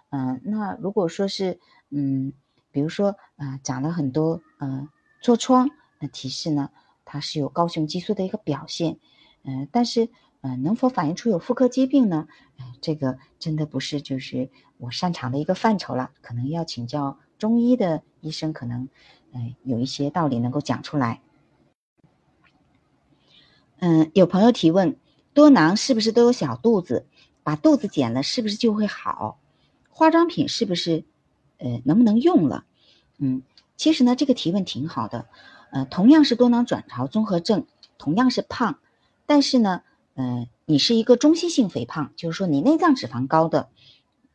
[0.09, 2.33] 嗯，那如果说是，嗯，
[2.71, 4.89] 比如说啊，长了很多嗯
[5.21, 6.69] 痤疮，那提示呢，
[7.05, 8.97] 他是有高雄激素的一个表现。
[9.43, 10.09] 嗯，但是。
[10.45, 12.27] 嗯，能否反映出有妇科疾病呢？
[12.59, 18.89] 嗯这个真的不是就是我擅长的一个范畴了，可能要请教中医的医生，可能
[19.32, 21.22] 嗯有一些道理能够讲出来。
[23.80, 24.98] 嗯，有朋友提问，
[25.34, 27.08] 多囊是不是都有小肚子？
[27.41, 29.39] 把肚子减了是不是就会好？
[29.89, 31.06] 化妆品是不是
[31.60, 32.65] 呃能不能用了？
[33.17, 33.43] 嗯，
[33.78, 35.26] 其实呢这个提问挺好的。
[35.72, 37.65] 呃，同样是多囊卵巢综合症，
[37.98, 38.78] 同样是胖，
[39.26, 39.84] 但是呢。
[40.15, 43.69] 嗯，你是一个中性性肥胖，就是说你内脏脂肪高的，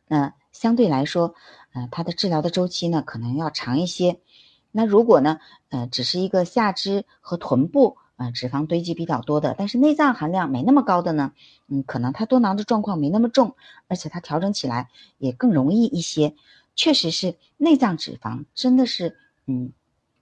[0.07, 1.35] 那相对来说，
[1.73, 4.19] 呃，它的治疗的周期呢可能要长一些。
[4.71, 5.39] 那如果呢，
[5.69, 11.31] 呃，只是一个下肢和臀部呃脂肪堆积比较多的，但是内脏含量没那么高的呢，
[11.69, 13.55] 嗯，可能它多囊的状况没那么重，
[13.87, 16.35] 而且它调整起来也更容易一些。
[16.75, 19.71] 确实是内脏脂肪真的是嗯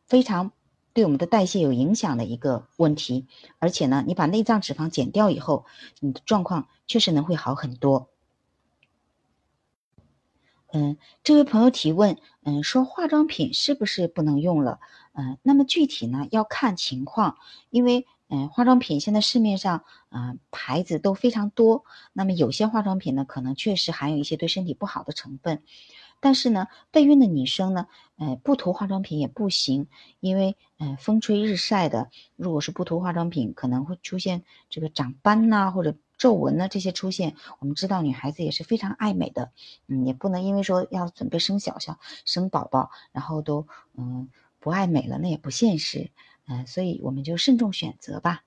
[0.06, 0.52] 非常。
[0.98, 3.28] 对我们的代谢有影响的一个问题，
[3.60, 5.68] 而且呢，你把内脏脂肪减掉以后，
[6.00, 8.10] 你的状况确实能会好很多。
[10.74, 14.80] 嗯，这位朋友提问，嗯，说化妆品是不是不能用了？
[15.14, 17.38] 嗯，那么具体呢要看情况，
[17.70, 25.62] 因为嗯，化妆品现在市面上嗯牌子都非常多，那么有些化妆品呢可能确实含有一些对身体不好的成分。
[26.20, 29.88] 但是呢，备孕的女生呢，呃，不涂化妆品也不行，
[30.20, 37.36] 因为，呃，风吹日晒的，如果是不涂化妆品，可能会出现这个长斑呐，或者皱纹呐这些出现。
[37.60, 39.52] 我们知道女孩子也是非常爱美的，
[39.88, 46.10] 嗯，也不能因为说要准备生小小生宝宝，然后都嗯不爱美了，那也不现实，
[46.48, 48.44] 嗯，所以我们就慎重选择吧。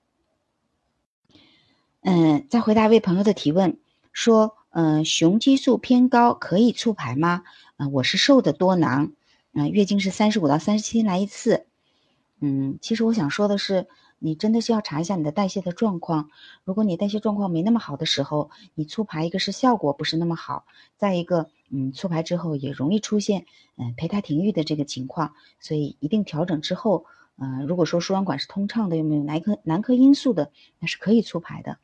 [2.01, 3.77] 嗯，再回答一位朋友的提问，
[4.11, 4.57] 说。
[4.73, 7.43] 嗯，雄激素偏高可以促排吗？
[7.75, 9.11] 嗯，我是瘦的多囊，
[9.51, 11.65] 嗯，月经是三十五到三十七天来一次。
[12.39, 16.29] 嗯，其实我想说的是，你真的是要查一下你的代谢的状况。
[16.63, 25.33] 如果你代谢状况没那么好的时候，你促排一个是效果不是那么好，再一个，嗯，促排之后也容易出现嗯胚胎停育的这个情况。
[25.59, 27.03] 所以一定调整之后，
[27.37, 31.77] 嗯，如果说输卵管是通畅的，又没有男科男科因素的，那是可以促排的。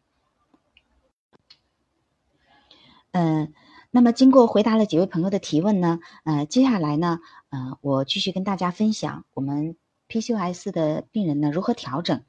[3.17, 3.53] 嗯，
[3.89, 9.75] 那么经过回答了几位朋友的提问呢，呃，接下来呢，呃，我继续跟大家分享我们。
[10.09, 12.23] PCOS 的病人呢，如何调整？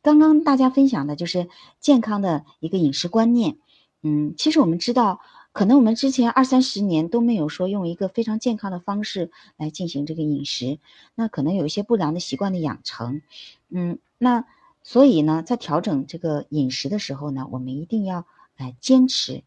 [0.00, 3.58] 刚刚大家分享的就是健康的一个饮食观念。
[4.02, 5.20] 嗯，其实我们知道，
[5.52, 10.78] 可能我们之前二三十年都没有说用一个非常健康的方式来进行这个饮食，
[11.14, 13.20] 那可能有一些不良的习惯的养成。
[13.68, 14.46] 嗯，那
[14.82, 18.24] 所以呢，在调整这个饮食的时候呢，我们一定要
[18.56, 19.42] 来坚持。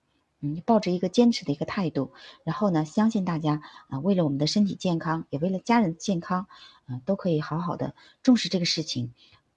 [0.46, 2.12] 嗯，抱着一个坚持的一个态度，
[2.44, 6.48] 然后呢，相信大家啊，为了我们的身体健康，也为了家人健康，
[6.90, 9.14] 嗯，都可以好好的重视这个事情，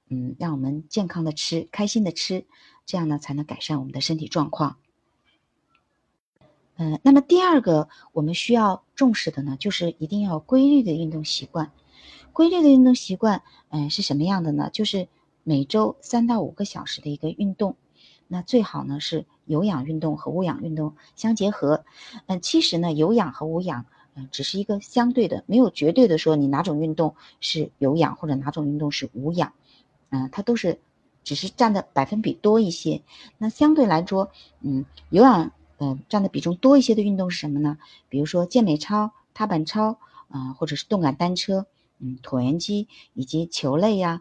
[0.08, 2.46] 嗯，让我们健康的吃，开心的吃，
[2.86, 4.76] 这样呢，才能改善我们的身体状况。
[6.76, 11.72] 嗯，那么第二个我们需要重视的呢，就是一定要规律的运动习惯。
[12.32, 14.70] 规律的运动习惯，嗯，是什么样的呢？
[14.72, 15.08] 就是
[15.42, 17.74] 每周三到五个小时的一个运动。
[18.28, 21.84] 那最好呢是有氧运动和无氧运动相结合，
[22.26, 29.52] 嗯，其实呢有氧和无氧，嗯，只是一个相对的，没有绝对的说你哪种运动是有氧或者哪种运动是无氧，
[30.10, 30.80] 嗯，它都是
[31.22, 33.02] 只是占的百分比多一些。
[33.38, 37.78] 那相对来说，嗯，有氧嗯占的比重多一些的运动是什么呢？
[38.08, 39.98] 比如说健美操、踏板操，
[40.30, 41.66] 嗯，或者是动感单车，
[42.00, 44.20] 嗯，椭圆机以及球类呀，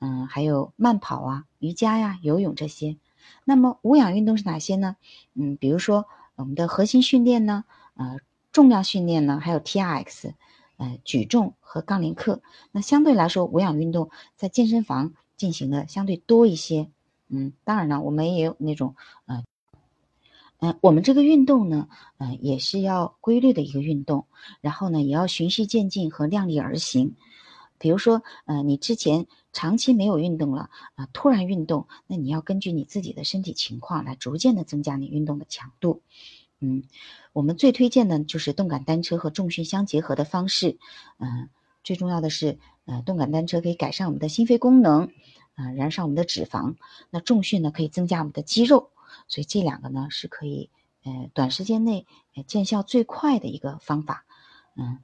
[0.00, 2.96] 嗯，还有慢跑啊、瑜伽呀、游泳这些。
[3.44, 4.96] 那么无氧运动是哪些呢？
[5.34, 8.18] 嗯，比如说我们的核心训练呢，呃，
[8.52, 10.34] 重量训练呢，还有 T R X，
[10.76, 12.42] 呃，举重和杠铃课。
[12.72, 16.90] 那相对来说，无氧运动在健身房进行的相对多一些。
[17.28, 18.94] 嗯，当然了，我们也有那种，
[19.26, 19.42] 呃，
[20.58, 24.26] 嗯，我们这个运动呢，嗯，也是要规律的一个运动，
[24.60, 27.16] 然后呢，也要循序渐进和量力而行。
[27.78, 36.02] 比如说，呃，你之前长期没有运动了，啊，突然运动，那你要根据你自己的身体情况来逐渐的增加你运动的强度。
[36.60, 36.84] 嗯，
[37.32, 40.76] 我们最推荐的就是动感单车和重训相结合的方式。
[41.16, 41.48] 嗯，
[41.82, 45.10] 最重要的是，呃，动感单车可以改善我们的心肺功能，
[45.54, 46.76] 啊，燃烧我们的脂肪。
[47.08, 48.90] 那重训呢，可以增加我们的肌肉。
[49.26, 50.68] 所以这两个呢，是可以，
[51.02, 52.06] 呃，短时间内
[52.46, 54.26] 见效最快的一个方法。
[54.76, 54.98] 嗯。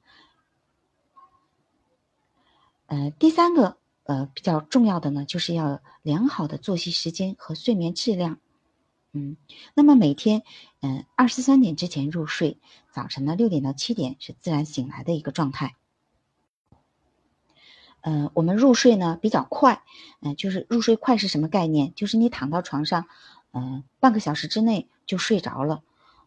[2.85, 8.39] 呃，第三个呃比较重要的呢，就是要良好的作息时间和睡眠质量。
[9.11, 9.37] 嗯，
[9.75, 10.41] 那么每天
[10.81, 12.57] 嗯二十三点之前入睡，
[12.91, 15.75] 早晨呢六点到七点是自然醒来的一个状态。
[18.01, 19.83] 嗯，我们入睡呢比较快，
[20.21, 21.93] 嗯，就是入睡快是什么概念？
[21.95, 23.05] 就是你躺到床上，
[23.51, 25.83] 嗯，半个小时之内就睡着了。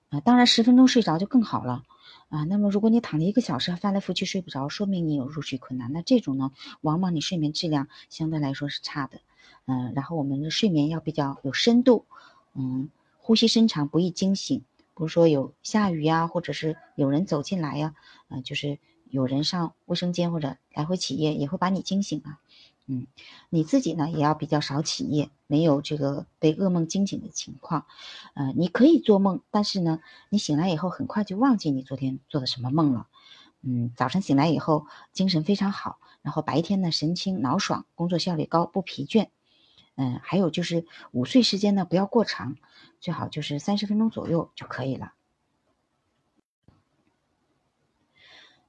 [0.08, 1.82] 啊，当然十分钟睡着就更好了。
[2.28, 5.92] 啊，那么如果你躺了一个小时翻来覆去睡不着，说明你有入睡困难。
[5.92, 9.20] 那这种呢，往往你睡眠质量相对来说是差的。
[9.66, 12.04] 嗯，然后我们的睡眠要比较有深度，
[12.54, 14.58] 嗯，呼吸深长，不易惊醒。
[14.58, 17.94] 比如说有下雨呀，或者是有人走进来呀，
[18.28, 18.78] 嗯，就是
[19.10, 22.40] 有人上卫生间或者来回起夜，也会把你惊醒啊。
[22.87, 23.09] 嗯，
[23.51, 27.85] 你自己呢也要比较少起夜，没有这个被噩梦惊醒的情况。
[28.35, 33.09] 呃，你可以做梦，但是呢，你醒来以后很快就忘记你昨天做的什么梦了。
[33.62, 39.31] 嗯，早晨醒来以后精神非常好，然后白天呢神清脑爽，工作效率高，不疲倦。
[39.96, 42.57] 嗯，还有就是午睡时间呢不要过长，
[43.01, 45.12] 最好就是三十分钟左右就可以了。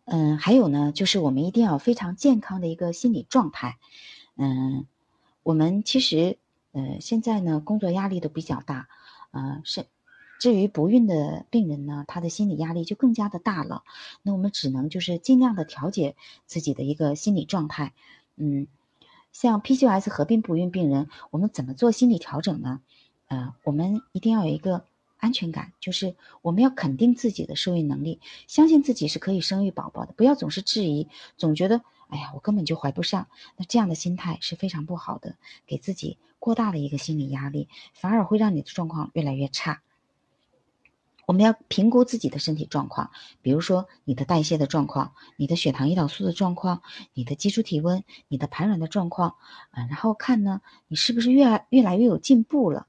[0.09, 3.77] 嗯，还有呢，就是我们一定要非常健康的一个心理状态。
[4.37, 4.85] 嗯，
[5.43, 6.37] 我们其实
[6.71, 8.87] 呃现在呢工作压力都比较大，
[9.31, 9.85] 呃是
[10.39, 13.83] 至于不孕的病人呢，他的心理压力就更加的大了。
[14.23, 16.15] 那我们只能就是尽量的调节
[16.45, 17.91] 自己的一个心理状态。
[18.37, 18.67] 嗯，
[19.33, 22.79] 像 PCOS 合并不孕病人，我们怎么做心理调整呢？
[23.27, 24.85] 呃，我们一定要有一个。
[25.17, 35.35] 安全感就是我们要肯定自己的受孕能力，相信自己是可以生育宝宝的，不要总是质疑，总觉得哎呀我根本就怀不上，那这样的心态是非常不好的，
[35.65, 39.81] 给自己过大的一个心理压力，反而会让你的状况越来越差。
[41.25, 46.81] 我们要评估自己的身体状况，比如说你的代谢的状况，你的血糖、胰岛素的状况，
[47.13, 49.35] 你的基础体温，你的排卵的状况，
[49.71, 52.87] 嗯，然后看呢你是不是越来越来越有进步了。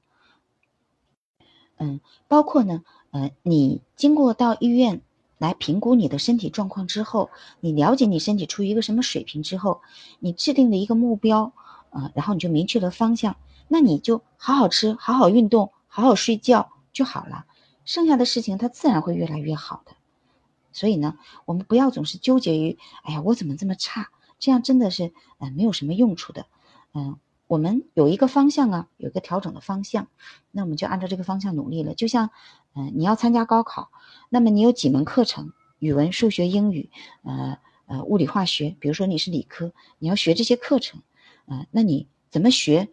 [1.79, 5.01] 嗯，包括呢，呃，你经过到医院
[5.37, 7.29] 来评估你的身体状况之后，
[7.61, 9.81] 你了解你身体处于一个什么水平之后，
[10.19, 11.53] 你制定了一个目标，
[11.89, 17.45] 呃，然后你就明确了方向，那你就好好吃，好好运动，好好睡觉就好了，
[17.85, 19.93] 剩下的事情它自然会越来越好的。
[20.73, 24.09] 所以呢，我们不要总是纠结于，哎呀，我怎么这么差？
[24.37, 26.45] 这样真的是，呃，没有什么用处的。
[26.93, 27.17] 嗯，
[27.49, 30.07] 我们有一个方向啊，有一个调整的方向，
[30.51, 31.95] 那我们就按照这个方向努力了。
[31.95, 32.29] 就像，
[32.75, 33.89] 嗯，你要参加高考，
[34.29, 36.91] 那么你有几门课程，语文、数学、英语，
[37.23, 41.01] 呃呃，物理、化学，比如说你是理科，你要学这些课程，
[41.47, 42.87] 嗯，那你怎么学？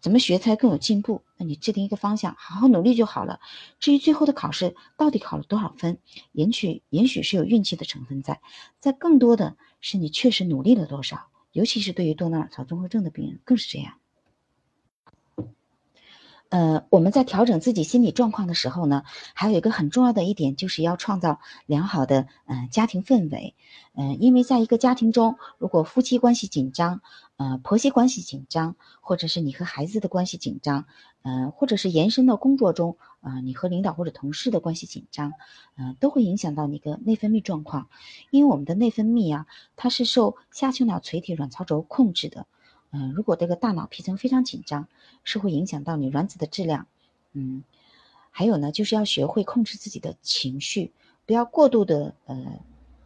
[0.00, 1.22] 怎么学才更有进步？
[1.36, 3.38] 那你制定一个方向，好好努力就好了。
[3.78, 5.98] 至于最后的考试到底考了多少分，
[6.32, 8.40] 也许也许是有运气的成分在，
[8.80, 11.28] 在更多的是你确实努力了多少。
[11.52, 13.94] 尤其是对于多囊卵巢综合症的病人更是这样。
[16.48, 23.54] 呃，我们在调整自己心理状况的时候呢，还有一个很重要的一点，就是要创造良好的嗯家庭氛围。
[23.94, 27.00] 嗯，因为在一个家庭中，如果夫妻关系紧张，
[27.38, 30.84] 呃，婆媳关系紧张，或者是你和孩子的关系紧张，
[31.22, 35.32] 嗯，或者是延伸到工作中，啊，你和领导或者同事的关系紧张，
[35.76, 37.88] 嗯，都会影响到你的内分泌状况。
[38.30, 39.46] 因为我们的内分泌啊，
[39.76, 42.46] 它是受下丘脑垂体卵巢轴控制的。
[42.90, 44.88] 嗯，如果这个大脑皮层非常紧张，
[45.24, 46.86] 是会影响到你卵子的质量。
[47.32, 47.64] 嗯，
[48.30, 50.92] 还有呢，就是要学会控制自己的情绪，
[51.24, 52.60] 不要过度的呃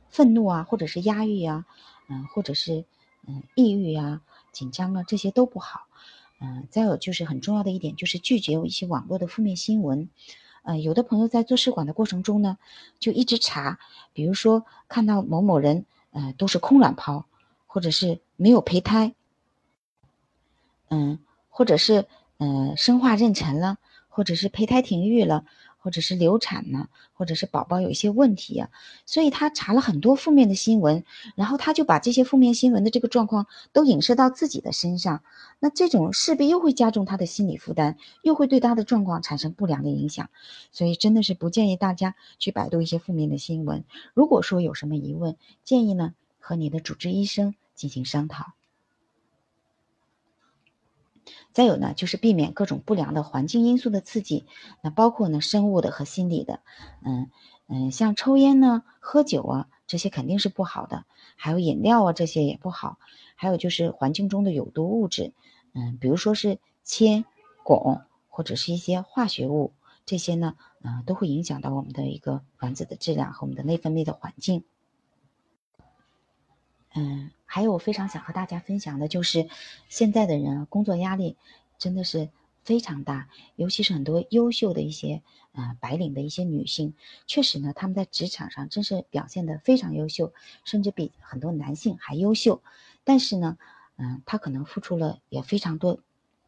[0.08, 1.66] 愤怒啊，或者是压抑啊，
[2.08, 2.84] 嗯，或者是
[3.28, 5.85] 嗯抑郁啊、紧张啊，这些都不好。
[6.40, 10.08] 嗯，再有就是很重要的一点，就是拒绝一些网络的负面新闻。
[10.62, 12.58] 呃，有的朋友在做试管的过程中呢，
[12.98, 13.78] 就一直查，
[14.12, 17.24] 比如说看到某某人呃都是空卵泡，
[17.66, 19.14] 或者是没有胚胎。
[20.88, 21.18] 嗯，
[21.48, 22.06] 或者是
[22.38, 23.78] 呃生化妊娠了，
[24.08, 25.44] 或者是胚胎停育了，
[25.86, 28.70] 或者是流产呢，或者是宝宝有一些问题呀，
[29.04, 31.04] 所以他查了很多负面的新闻，
[31.36, 35.22] 然后他就把这些负面新闻的这个状况都影射到自己的身上，
[35.60, 40.28] 那这种势必又会加重他的心理负担，又会对他的状况产生不良的影响，
[40.72, 43.84] 所以真的是不建议大家去百度一些负面的新闻。
[44.12, 48.54] 如果说有什么疑问，建议呢和你的主治医生进行商讨。
[51.56, 54.44] 再有呢，就是避免各种不良的环境因素的刺激，
[54.82, 56.60] 那包括呢生物的和心理的，
[57.02, 57.30] 嗯
[57.66, 62.98] 嗯，像抽烟呢、喝酒啊，这些肯定是不好的，还有饮料啊这些也不好，
[63.36, 65.32] 还有就是环境中的有毒物质，
[65.72, 67.24] 嗯，比如说是铅、
[67.64, 69.72] 汞或者是一些化学物，
[70.04, 74.62] 这些呢，嗯，都会影响到我们的一个卵子的质量和我们的内分泌的环境。
[76.94, 79.48] 嗯，还有我非常想和大家分享的就是，
[79.88, 81.36] 现在的人工作压力
[81.78, 82.28] 真的是
[82.64, 85.22] 非常大，尤其是很多优秀的一些
[85.52, 86.94] 呃白领的一些女性，
[87.26, 90.34] 确实呢，他们在职场上真是表现的非常优秀，
[90.64, 92.62] 甚至比很多男性还优秀。
[93.04, 93.56] 但是呢，
[93.96, 96.00] 嗯，他可能付出了也非常多，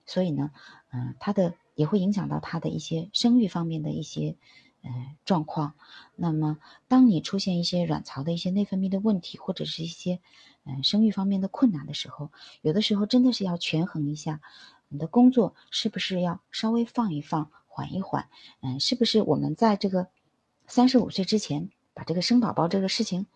[0.05, 0.51] 所以呢，
[0.91, 4.37] 嗯，他的也会影响到他的一些生育方面的一些。
[4.81, 4.91] 呃，
[5.25, 5.75] 状况。
[6.15, 10.21] 那么，当你出现一些卵巢的一些内分泌的问题，或者是一些
[10.69, 14.41] 嗯生育方面的困难的时候，有的时候真的是要权衡一下，
[14.89, 18.29] 你的工作是不是要稍微放一放，缓一缓。
[18.61, 20.09] 嗯，是不是我们在这个
[20.67, 23.27] 三十五岁之前把这个生宝宝这个事情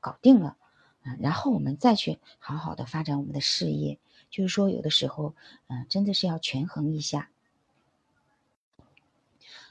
[0.00, 0.56] 搞定了，
[1.02, 3.98] 嗯，然后我们再去好好的发展我们的事业。
[4.28, 5.34] 就是说，有的时候，
[5.68, 7.30] 嗯，真的是要权衡一下。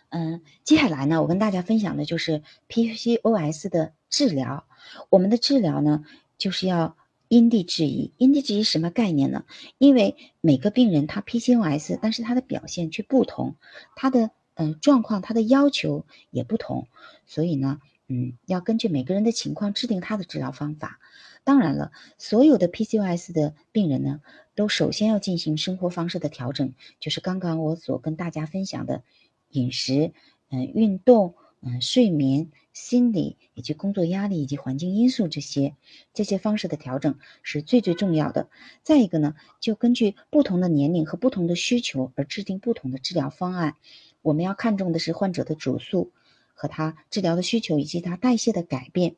[0.10, 4.66] 嗯，接下来呢，我跟大家分享的就是 PCOS 的治疗。
[5.10, 6.06] 我们的治疗呢，
[6.38, 6.96] 就是要
[7.28, 8.14] 因地制宜。
[8.18, 9.46] 因地制宜什么概念呢？
[9.78, 13.56] 因为每个病人他 PCOS，但是他的表现却不同，
[13.96, 16.88] 他的嗯状况，他的要求也不同，
[17.26, 21.00] 所以呢，嗯，要根据每个人的情况制定他的治疗方法。
[21.44, 24.22] 当然了，所有的 PCOS 的病人呢，
[24.56, 29.04] 都首先要进行生活方式的调整，就是刚刚我所跟大家分享的。
[29.52, 30.12] 饮食、
[30.50, 35.76] 嗯，运动、嗯，睡眠、心理以及工作压力以及环境因素这些
[36.14, 38.50] 这些方式的调整是最最重要的。
[38.84, 43.78] 再一个呢，就根据不同的年龄和不同的需求而制定不同的治疗方案。
[44.22, 46.12] 我们要看重的是患者的主诉
[46.54, 49.16] 和他治疗的需求以及他代谢的改变。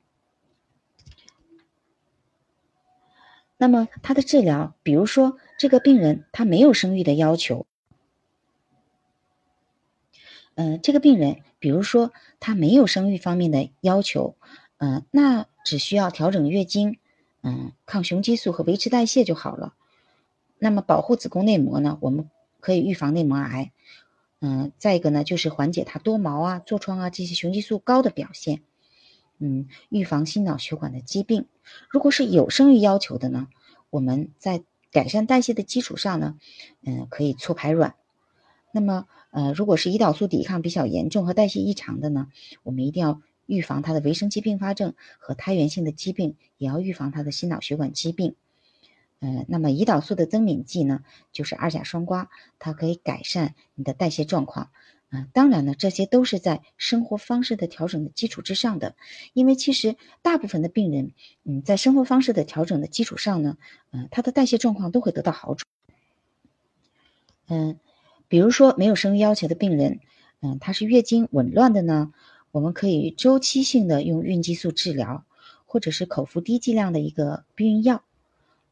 [3.58, 7.66] 那么他的治疗，比如说这个病人他没有生育的要求。
[10.54, 14.36] 嗯，这个病人，比如说他没有生育方面的要求，
[14.78, 17.00] 嗯，那只需要调整月经，
[17.42, 19.74] 嗯，抗雄激素和维持代谢就好了。
[20.60, 22.30] 那么保护子宫内膜呢，我们
[22.60, 23.72] 可以预防内膜癌，
[24.40, 28.62] 嗯，再一个呢，就是缓解它多毛啊、痤疮啊这些雄激素高的表现。
[29.40, 31.46] 嗯，预防心脑血管的疾病。
[31.90, 33.48] 如果是有生育要求的呢，
[33.92, 36.40] 我们在改善代谢的基础上呢，
[36.84, 37.94] 嗯，可以促排卵。
[38.72, 39.08] 那么，
[39.38, 42.32] 呃，如果是胰岛素抵抗比较严重和代谢异常的呢，
[42.64, 48.34] 我们一定要预防它的维生期并发症和胎源性的疾病，也要预防它的心脑血管疾病。
[49.20, 54.72] 呃，那么胰岛素的增敏剂呢，就是二甲双胍，它可以改善你的代谢状况。
[55.12, 58.96] 嗯，当然呢，这些都是在生活方式的调整的基础之上的，
[59.34, 61.12] 因为其实大部分的病人，
[61.44, 63.60] 嗯，在生活方式的调整的基础上呢，
[63.92, 65.68] 嗯，他的代谢状况都会得到好转。
[67.50, 67.80] 嗯，
[68.28, 70.00] 比如说没有生育要求的病人，
[70.42, 72.12] 嗯，他是月经紊乱的呢，
[72.52, 75.24] 我们可以周期性的用孕激素治疗，
[75.66, 78.04] 或者是口服低剂量的一个避孕药。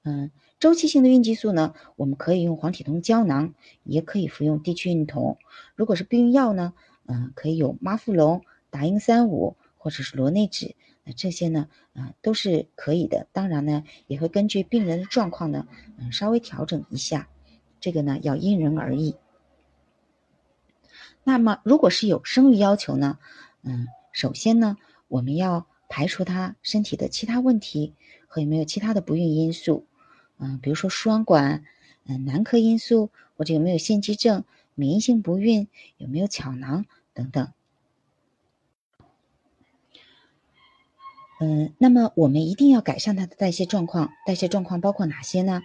[0.04, 0.30] 嗯，
[0.60, 3.54] 周期性的孕激素呢，我们可以用黄体酮胶囊，
[3.84, 5.38] 也可以服用地区孕酮。
[5.76, 6.74] 如果是避孕药呢，
[7.08, 13.28] 嗯，可以有妈富隆、达英三五或者是罗内酯，那这些呢，啊，都是可以的。
[13.32, 15.66] 当然呢，也会根据病人的状况呢，
[15.98, 17.28] 嗯，稍微调整一下，
[17.80, 19.16] 这个呢要因人而异。
[21.28, 23.18] 那么，如果是有生育要求呢，
[23.64, 27.96] 嗯，首先呢，我们要排除他身体的其他问题
[28.28, 29.88] 和有没有其他的不孕因素。
[30.38, 31.64] 嗯，比如说输卵管，
[32.06, 34.44] 嗯，男科因素，或者有没有腺肌症、
[34.76, 35.68] 免疫性不孕，
[35.98, 37.52] 有没有巧囊等等。
[41.40, 44.12] 嗯，那么我们一定要改善他的代谢状况。
[44.28, 45.64] 代谢状况包括哪些呢？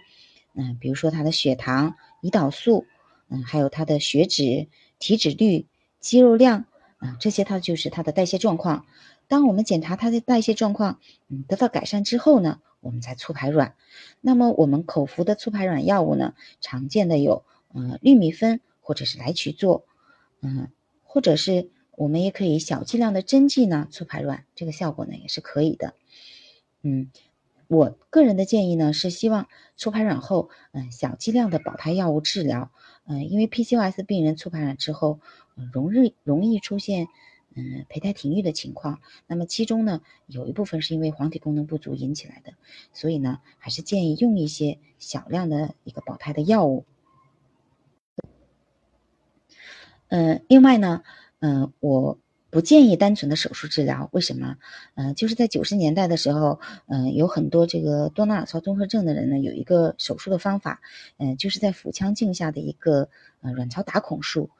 [0.55, 2.87] 嗯，比如说他的血糖、胰岛素，
[3.29, 4.67] 嗯，还有他的血脂、
[5.01, 5.65] 体脂率、
[5.99, 6.65] 肌肉量，
[6.99, 8.85] 啊，这些它就是它的代谢状况。
[9.27, 12.61] 当我们检查它的代谢状况，嗯，得到改善之后呢？
[12.81, 13.75] 我们再促排卵，
[14.21, 16.33] 那么我们口服的促排卵药物呢？
[16.61, 19.83] 常见的有，嗯，氯米芬或者是来曲唑，
[20.41, 20.69] 嗯，
[21.03, 25.93] 或者是我们也可以小剂量的针剂呢促排卵，这个效果呢也是可以的。
[26.81, 27.11] 嗯，
[27.71, 29.47] 我个人的建议呢是希望
[29.77, 32.69] 促排卵后，嗯，小剂量的保胎药物治疗，
[33.07, 35.21] 嗯，因为 PCOS 病人促排卵之后，
[35.55, 37.07] 嗯容易容易出现。
[37.53, 42.53] 嗯，胚胎停育的情况，那么其中呢，有一部分是因为黄体功能不足引起来的，
[42.93, 46.85] 所以呢，还是建议用一些小量的一个保胎的药物。
[50.07, 51.03] 嗯，另外呢，
[51.39, 52.17] 嗯，我
[52.51, 54.57] 不建议单纯的手术治疗，为什么？
[54.95, 60.81] 嗯，就是在九十年代的时候，嗯，有很多这个多囊卵巢综合症的人呢，有一个手术的方法，
[61.17, 63.09] 嗯，就是在腹腔镜下的一个
[63.41, 64.51] 呃卵巢打孔术，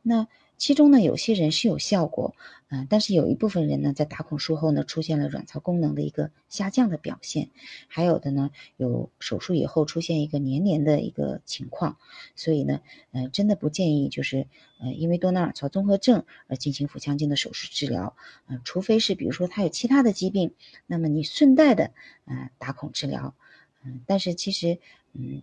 [0.00, 0.26] 那。
[0.60, 2.36] 其中呢，有些人是有效果，
[2.68, 7.48] 嗯，但是有一部分人呢，在打孔术后呢，出现了卵巢功能的一个下降的表现，
[7.88, 11.96] 还有的呢，有手术以后出现一个黏连的一个情况，
[12.36, 12.82] 所以呢，
[13.12, 14.46] 嗯，真的不建议就是，
[14.80, 18.14] 呃，因为多囊卵巢综合症而进行腹腔镜的手术治疗，
[18.46, 20.52] 嗯，除非是比如说他有其他的疾病，
[20.86, 21.90] 那么你顺带的，
[22.26, 23.34] 嗯，打孔治疗，
[23.82, 24.78] 嗯，但是其实，
[25.14, 25.40] 嗯。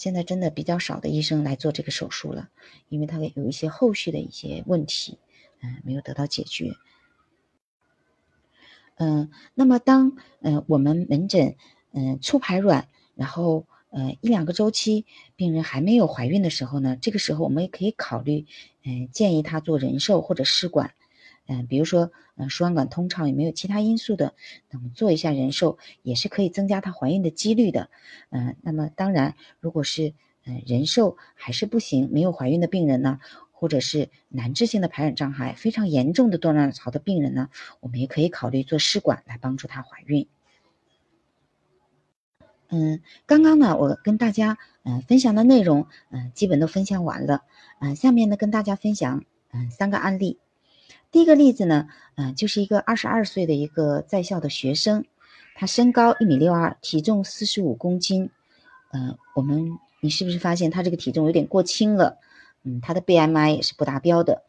[0.00, 2.48] 现在真的比较少的医生来做这个手术了，
[2.88, 5.18] 因为他有一些后续的一些问题，
[5.60, 6.74] 嗯，没有得到解决。
[8.94, 11.54] 嗯，那么当嗯我们门诊
[11.92, 15.04] 嗯促排卵，然后呃一两个周期
[15.36, 18.46] 病人还没有怀孕的时候呢，这个时候我们也可以考虑
[18.82, 20.94] 嗯建议他做人授或者试管。
[21.52, 24.34] 嗯，比如说，嗯，输卵管通畅有没有其他因素的？
[24.70, 27.90] 那么做一下人授也是可以增加她怀孕的几率的。
[28.28, 33.18] 嗯，那么当然，如果是嗯人授还是不行，没有怀孕的病人呢，
[33.50, 37.48] 或者是难治性的排卵障碍非常严重的多囊卵巢的病人呢，
[37.80, 40.28] 我们也可以考虑做试管来帮助她怀孕。
[42.68, 47.42] 嗯，刚刚呢，我跟大家嗯分享的内容嗯基本都分享完了。
[47.80, 50.38] 嗯，下面呢跟大家分享嗯三个案例。
[51.10, 55.04] 第一个例子呢，嗯，就是一个二十二岁的一个在校的学生，
[55.56, 58.30] 他身高一米六二，体重四十五公斤，
[58.92, 62.18] 嗯，我们你是不是发现他这个体重有点过轻了？
[62.62, 64.44] 嗯，他的 BMI 也是不达标的。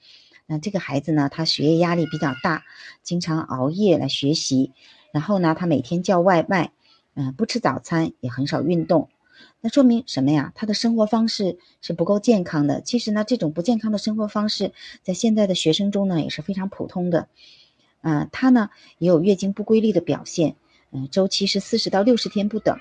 [0.46, 2.64] 那这个孩子呢，他学业压力比较大，
[3.02, 4.74] 经常熬夜来学习，
[5.12, 6.72] 然后呢，他每天叫外卖，
[7.16, 9.10] 嗯，不吃早餐，也很少运动。
[9.64, 10.52] 那说明什么呀？
[10.56, 12.82] 他的生活方式是不够健康的。
[12.82, 17.30] 其实呢，这种不健康的生活方式在现在的学生中呢也是非常普通的。
[18.02, 20.56] 嗯，他呢也有月经不规律的表现，
[20.90, 22.80] 嗯，周期是四十到六十天不等。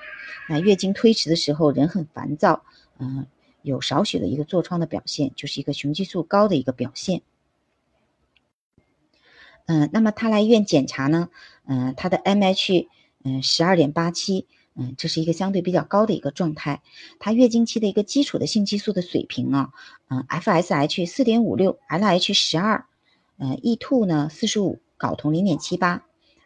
[0.49, 2.65] 那月经推迟的时候人很烦躁，
[2.99, 3.27] 嗯，
[3.61, 7.21] 有少许的一个痤疮的表现，就是一个雄激素高的一个表现。
[9.67, 11.29] 嗯，那么他来医院检查呢，
[11.67, 12.89] 嗯，他的 MH
[13.23, 14.47] 嗯十二点八七。
[14.77, 16.81] 嗯，这是一个相对比较高的一个状态。
[17.19, 19.71] 她月经期的一个基础的性激素的水平啊，
[20.09, 22.87] 嗯，FSH 四点五六，LH 十二，
[23.39, 26.05] 嗯，E two 呢四十五，睾酮零点七八，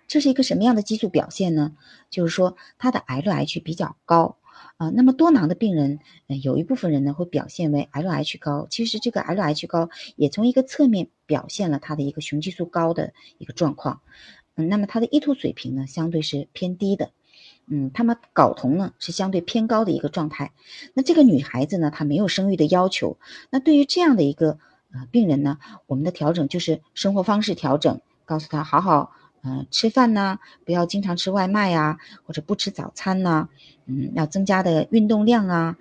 [0.09, 1.77] 这是一个什么样的激素表现呢？
[2.11, 4.39] 就是说他的 LH 比较高
[4.79, 4.91] 啊。
[4.91, 8.66] 那么多囊的病人，呃，有一部分人呢会表现为 LH 高。
[8.70, 14.01] 其实这个 LH 高也从一个侧面表现了他的一个雄激素高的一个状况。
[14.57, 17.11] 嗯，那么他的胰图水平呢相对是偏低的。
[17.67, 20.53] 嗯，他们睾酮呢是相对偏高的一个状态。
[20.93, 23.17] 那这个女孩子呢，她没有生育的要求。
[23.51, 24.59] 那对于这样的一个
[24.93, 29.12] 呃病人呢，我们的调整就是生活方式调整，告诉她好好
[29.43, 33.49] 呃吃饭呢，不要经常吃外卖呀，或者不吃早餐呐，
[33.87, 35.77] 嗯，要增加的运动量啊。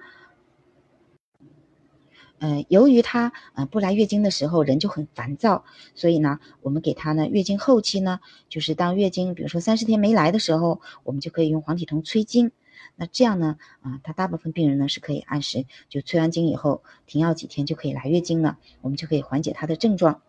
[2.46, 5.64] 嗯，由于她呃不来月经的时候人就很烦躁，
[5.96, 8.20] 所以呢，我们给她呢月经后期呢，
[8.50, 12.52] 就是当月经比如说三十天没来的时候，我们就可以用黄体酮催经。
[12.98, 20.22] 那这样呢，啊，她大部分病人呢是可以按时就催完经以后停药几天就可以来月经了，我们就可以缓解她的症状。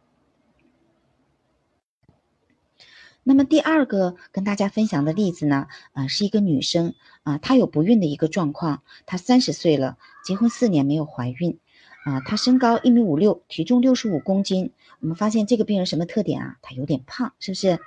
[3.25, 6.95] 那么第二个跟大家分享的例子呢，啊，是一个女生
[7.25, 11.59] 啊，她有不孕的一个状况，她三十岁了，结婚四年没有怀孕。
[12.05, 14.73] 啊，他身高一米五六，体重六十五公斤。
[15.01, 16.59] 我们发现这个病人什么特点啊？
[16.61, 17.79] 他有点胖，是不是？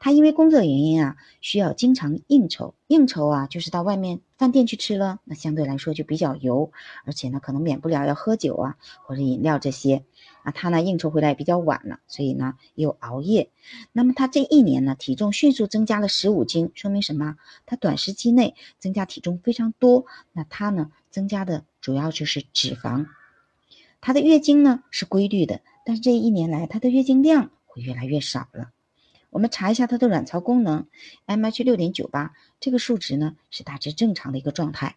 [0.00, 2.74] 他因为工作原因啊，需要经常应酬。
[2.86, 6.72] 应酬啊，就是到外面饭店去吃了，那相对来说就比较油，
[7.04, 10.04] 而且呢，可能免不了要喝酒啊，或者饮料这些。
[10.44, 13.50] 啊，他呢应酬回来比较晚了，所以呢又熬夜。
[13.92, 17.36] 那么他这一年呢，体重迅速增加了十五斤，说明什么？
[17.66, 20.06] 他短时期内增加体重非常多。
[20.32, 23.06] 那他呢，增加的主要就是脂肪。
[24.00, 28.70] 她的月经呢是规律的，但是这一年来她的月经量会越来越少了。
[29.30, 30.86] 我们查一下她的卵巢功能
[31.26, 34.96] ，MH 六点九八这个数值呢是大致正常的一个状态。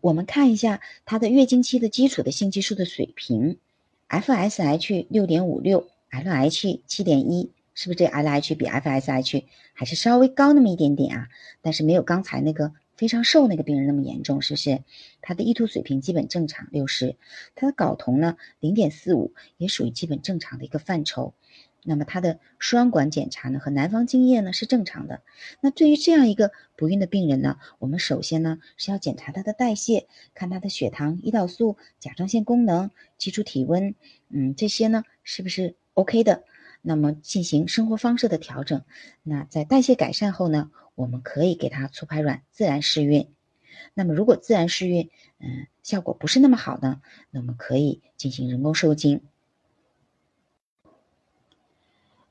[0.00, 3.58] 我们看一下她的月经期的基础的性激素的水平
[4.08, 11.28] ，FSH 六点五六，LH 七点一，是不是这 LH 比 FSH 还是稍微高那么一点点啊？
[11.60, 12.72] 但是没有刚才那个。
[13.00, 14.84] 非常瘦那个病人那么严重，是不是？
[15.22, 17.16] 他的 E2 水平基本正常，六十。
[17.54, 21.32] 他的睾酮呢，零点四五，也属于基本正常的一个范畴。
[21.82, 25.22] 那么他的双管检查呢和南方精液呢是正常的。
[25.62, 33.94] 那对于这样一个不孕的病人呢，我们首先呢是要检查他的代谢，看他的血糖、胰岛素、甲状腺功能、基础体温，
[34.28, 36.44] 嗯，这些呢是不是 OK 的？
[36.82, 38.82] 那么进行生活方式的调整。
[39.22, 40.70] 那在代谢改善后呢？
[41.00, 43.26] 我们可以给她促排卵、自然试孕。
[43.94, 49.22] 那么，如果自然试孕，嗯，效果不是那么好呢，那么可以进行人工受精。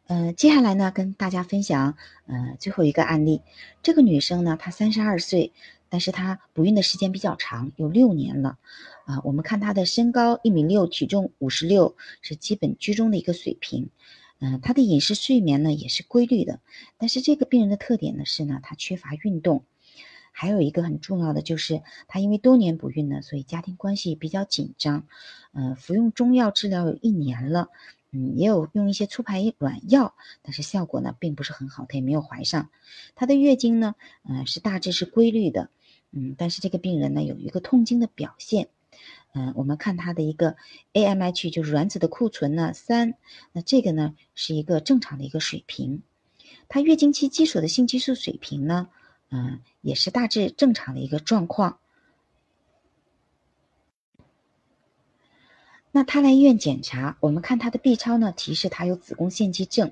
[0.06, 1.98] 嗯，接下来呢，跟大家分享，
[2.28, 3.42] 嗯，最后一个案例。
[3.82, 5.52] 这个女生呢，她三十二岁，
[5.90, 8.58] 但是她不孕的时间比较长，有六年了。
[9.06, 13.90] 啊，我们看她的身高一米六，体重五十六，是基本居中的一个水平。
[14.40, 16.62] 嗯，他的饮食睡眠呢也是规律的，
[16.98, 19.66] 但是这个病人的特点呢是呢他缺乏运动，
[20.32, 25.06] 还有一个很重要的就是他因为多年不孕呢，所以家庭关系比较紧张，
[25.52, 27.68] 嗯，服用中药治疗有一年了，
[28.12, 32.70] 嗯，也有用一些促排卵药，但是效果呢并不是很好，他也没有怀上，
[33.16, 35.70] 他的月经呢，嗯，是大致是规律的，
[36.12, 38.70] 嗯，但是这个病人呢有一个痛经的表现。
[39.34, 40.56] 嗯，我们看它的一个
[40.94, 43.14] AMH 就是卵子的库存呢三，
[43.52, 46.02] 那这个呢是一个正常的一个水平。
[46.68, 48.90] 它月经期基础的性激素水平呢，
[49.30, 51.80] 嗯，也是大致正常的一个状况。
[55.92, 59.92] 那他来医院检查，我们看他的 B 超呢，提示他有子宫腺肌症。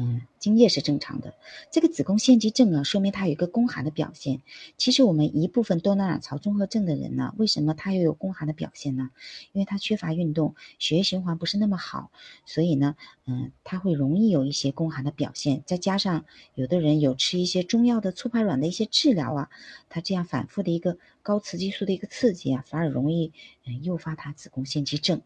[0.00, 1.34] 嗯，精液是正常的。
[1.72, 4.42] 这个子宫腺肌症呢，说明它有一个宫寒的表现。
[4.76, 9.10] 其实我们一部分多囊卵巢综合症的人呢，为什么他又有宫寒的表现呢？
[9.50, 12.12] 因为他缺乏运动，血液循环不是那么好，
[12.46, 12.94] 所以呢，
[13.26, 15.64] 嗯，他会容易有一些宫寒的表现。
[15.66, 16.24] 再加上
[16.54, 19.50] 有的人有吃一些中药的促排卵的一些治疗啊，
[19.88, 23.32] 他这样反复的一个高雌激素的一个刺激啊，反而容易
[23.66, 25.22] 嗯诱发他子宫腺肌症。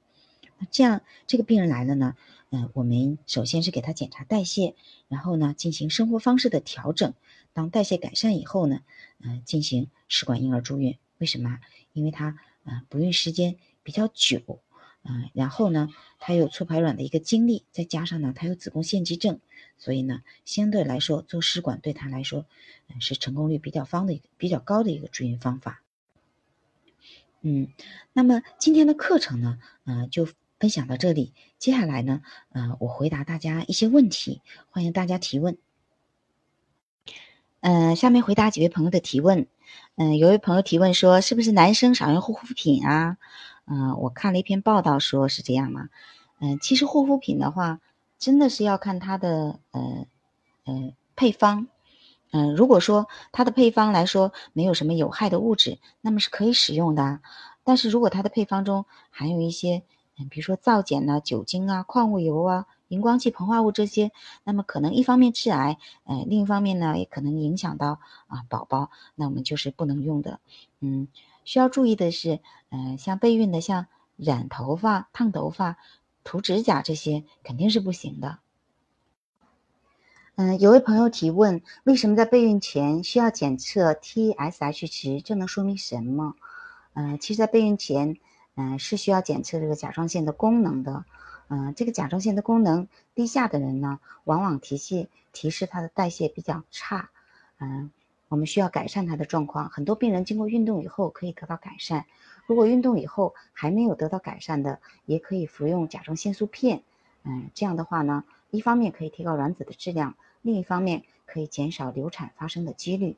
[0.58, 2.16] 那这样这个病人来了呢？
[2.54, 4.74] 嗯，我们首先是给他检查代谢，
[5.08, 7.14] 然后呢进行生活方式的调整。
[7.54, 8.82] 当代谢改善以后呢，
[9.20, 10.98] 嗯，进行试管婴儿住院。
[11.16, 11.60] 为什么？
[11.94, 14.60] 因为他呃不孕时间比较久，
[15.02, 15.88] 嗯，然后呢
[16.18, 19.40] 他有促排卵的一个经历，再加上呢他有子宫腺肌症，
[19.78, 22.44] 所以呢相对来说做试管对他来说，
[22.88, 25.80] 嗯是成功率比较方的一个比较高的一个住院方法。
[27.40, 27.68] 嗯，
[28.12, 30.28] 那么今天的课程呢，嗯就。
[30.62, 34.40] 分享到这里，接下来呢，呃，我回答大家一些问题，
[34.70, 35.58] 欢迎大家提问。
[37.58, 39.48] 嗯，下面回答几位朋友的提问。
[39.96, 43.18] 嗯，有位朋友提问说，是不是男生少用护肤品啊？
[43.64, 45.88] 嗯，我看了一篇报道，说是这样吗？
[46.38, 47.80] 嗯，其实护肤品的话，
[48.20, 50.06] 真的是要看它的呃
[50.62, 51.66] 呃配方。
[52.30, 57.18] 嗯，如果说它的配方来说没有什么有害的物质，那么是可以使用的。
[57.64, 59.82] 但是如果它的配方中含有一些，
[60.18, 64.12] 嗯，比如说皂碱呐、酒精啊、矿物油啊、荧光剂、膨化物这些，
[64.44, 70.40] 那么可能一方面致癌，呃，另一方面呢也可能影响到啊宝宝，那我们就是不能用的。
[70.80, 71.08] 嗯，
[71.44, 72.40] 需要注意的是，
[72.70, 73.86] 嗯，像备孕的，像
[74.16, 75.78] 染头发、烫头发、
[76.24, 78.38] 涂指甲这些肯定是不行的。
[80.36, 85.20] 嗯，有位朋友提问，为什么在备孕前需要检测 TSH 值？
[85.20, 86.34] 这能说明什么？
[86.94, 88.16] 嗯，其实，在备孕前，
[88.54, 91.04] 嗯，是需要检测这个甲状腺的功能的。
[91.48, 97.10] 嗯，这个甲状腺的功能低下的人呢，往往提示提示他的代谢比较差。
[97.58, 97.90] 嗯，
[98.28, 99.68] 我们需要改善他的状况。
[99.70, 102.06] 很多病人经过运动以后可以得到改善。
[102.46, 106.82] 如果运动以后还没有得到改善的，也可以服用甲状腺素片。
[107.24, 108.24] 嗯，这样的话呢。
[108.50, 113.16] 一方面可以提高卵子的质量，另一方面可以减少流产发生的几率。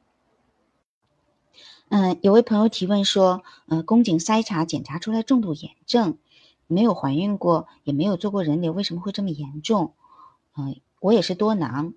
[1.88, 6.18] 嗯，有位朋友提问说，呃，宫颈筛查检查出来重度炎症，
[6.66, 9.92] 没有怀孕过，也没有做过人流，为什么会这么严重？
[10.56, 11.94] 嗯，我也是多囊。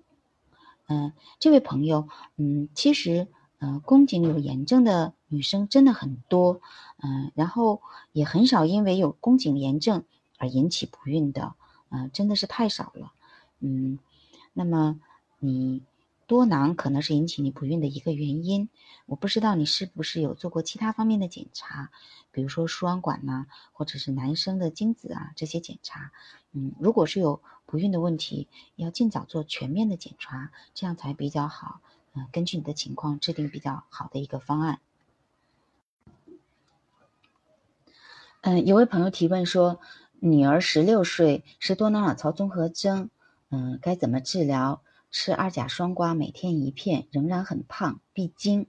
[0.86, 3.28] 嗯，这位朋友，嗯，其实，
[3.58, 6.60] 呃，宫颈有炎症的女生真的很多，
[7.02, 7.82] 嗯，然后
[8.12, 10.04] 也很少因为有宫颈炎症
[10.38, 11.54] 而引起不孕的，
[11.90, 13.12] 嗯，真的是太少了。
[13.60, 13.98] 嗯，
[14.52, 14.98] 那么
[15.40, 15.82] 你
[16.28, 18.68] 多囊可能是引起你不孕的一个原因。
[19.06, 21.90] 我不知道你是不是有做过其他方面的检查，
[22.30, 26.12] 比如说输卵管呐，或者是男生的精子啊这些检查。
[26.52, 31.80] 嗯，如果是有不孕的问题，要尽早做全面的检查，这样才比较好。
[32.12, 34.80] 嗯，根据你的情况制定比较好的一个方案。
[38.42, 39.80] 嗯，有位朋友提问说，
[40.20, 43.08] 女儿十六岁，是多囊卵巢综合征。
[43.48, 44.82] 嗯，该怎么治疗？
[45.10, 48.66] 吃二甲双胍，每天一片，仍然很胖，闭经。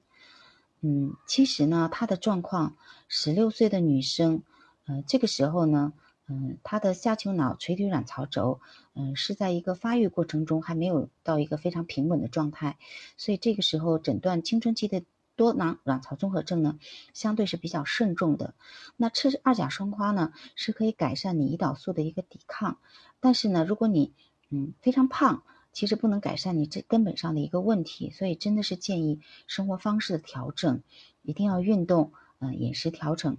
[0.82, 2.78] 嗯，其实呢，她的状况，
[3.08, 4.44] 十六岁的女生，
[4.88, 5.92] 嗯，这个时候呢，
[6.28, 8.62] 嗯，她的下丘脑垂体卵巢轴，
[8.94, 12.78] 嗯，是在一个发育过程中，还没有到一个非常平稳的状态，
[13.18, 15.04] 所以这个时候诊断青春期的
[15.36, 16.80] 多囊卵巢综合症呢，
[17.14, 18.54] 相对是比较慎重的。
[18.96, 22.78] 那吃二甲双胍呢，是可以改善你胰岛素的一个抵抗，
[23.20, 24.14] 但是呢，如果你
[24.50, 30.82] 嗯，非常胖，其实不能改善你这根本上的一个问题，所以真的是建议生活方式的调整，
[31.22, 33.38] 一定要运动，嗯，饮食调整，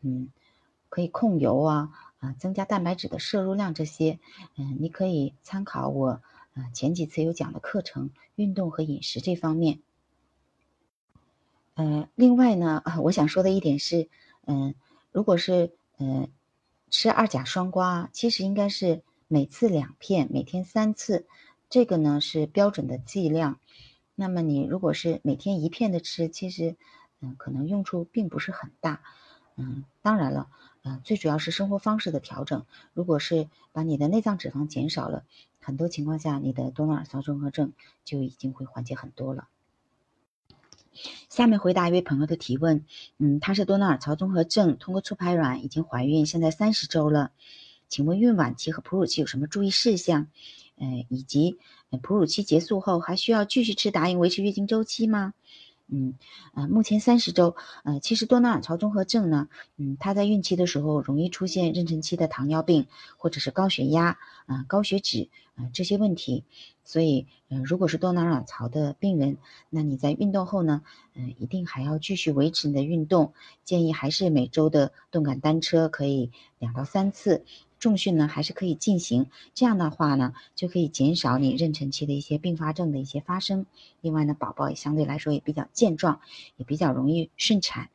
[0.00, 0.28] 嗯，
[0.88, 1.90] 可以控油啊，
[2.20, 4.20] 啊，增加蛋白质的摄入量这些，
[4.56, 6.22] 嗯，你可以参考我，
[6.54, 9.80] 呃，前几次有讲的课程，运动和饮食这方面。
[11.74, 14.08] 呃，另外呢，我想说的一点是，
[14.46, 14.74] 嗯，
[15.12, 16.30] 如果是，嗯，
[16.90, 19.02] 吃二甲双胍，其实应该是。
[19.32, 21.24] 每次两片，每天三次，
[21.68, 23.60] 这个呢是标准的剂量。
[24.16, 26.74] 那么你如果是每天一片的吃，其实，
[27.20, 29.02] 嗯，可能用处并不是很大。
[29.54, 30.48] 嗯，当然了，
[30.82, 32.66] 嗯，最主要是生活方式的调整。
[32.92, 35.22] 如果是把你的内脏脂肪减少了，
[35.60, 37.72] 很多情况下你的多囊卵巢综合症
[38.04, 39.46] 就已经会缓解很多了。
[41.28, 42.84] 下面回答一位朋友的提问，
[43.18, 47.30] 嗯，他是多囊卵巢综合症，通过促排卵已经怀孕，现在三十周了。
[47.90, 50.28] 请问孕晚期和哺乳期有什么注意事项？
[50.76, 51.58] 呃，以及
[52.02, 55.34] 哺乳期结束后还需要继续吃达英维持月经周期吗？
[55.88, 56.14] 嗯，
[56.54, 62.86] 呃，目前三十周，呃，其实多囊卵巢综合症呢，嗯，它在孕期的时候容易出现妊娠期的糖尿病
[63.16, 64.16] 或者是高血压
[64.46, 66.44] 啊、高血脂啊这些问题，
[66.84, 69.36] 所以，嗯，如果是多囊卵巢的病人，
[69.68, 70.82] 那你在运动后呢，
[71.14, 73.34] 嗯，一定还要继续维持你的运动，
[73.64, 76.30] 建议还是每周的动感单车可以
[76.60, 77.44] 两到三次。
[77.80, 83.64] 重训呢还是可以进行，这样的话呢就可以减少你妊娠期的一些并发症的一些发生。
[84.02, 86.20] 另外呢，宝宝也相对来说也比较健壮，
[86.58, 87.88] 也比较容易顺产。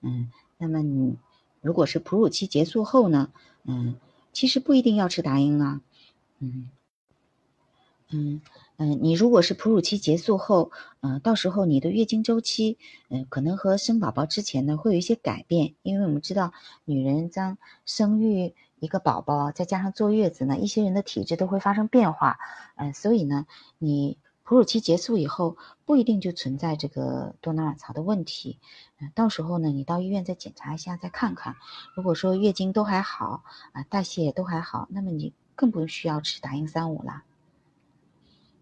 [0.00, 1.18] 嗯，那么你
[1.60, 3.32] 如果是哺乳期结束后呢，
[3.64, 3.96] 嗯，
[4.32, 5.80] 其实不一定要吃达英啊。
[6.38, 6.70] 嗯，
[8.10, 8.40] 嗯
[8.76, 10.70] 嗯，你如果是哺乳期结束后，
[11.00, 12.78] 嗯，到时候你的月经周期，
[13.08, 16.52] 嗯，可能和生宝宝之前呢会有一些改变，因为我们知道
[16.84, 18.54] 女人将生育。
[18.82, 22.40] 一个宝宝再加上坐月子呢，一些人的体质都会发生变化，
[22.74, 23.46] 嗯，所以呢，
[23.78, 28.58] 你哺乳期结束以后不一定就存在这个多囊卵巢的问题，
[28.98, 31.54] 嗯，到时候呢，你到医院再检查一下，再看看，
[31.94, 37.22] 如果说月经都还好啊，代谢也都还好，那么你更不需要吃达英三五了。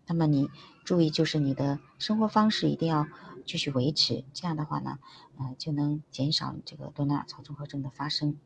[0.07, 0.51] 那么你
[0.85, 3.07] 注意就是你的生活方式一定要
[3.47, 4.99] 继续维持，这样的话呢，
[5.39, 8.37] 呃，就能减少这个多囊卵巢综合症的发生。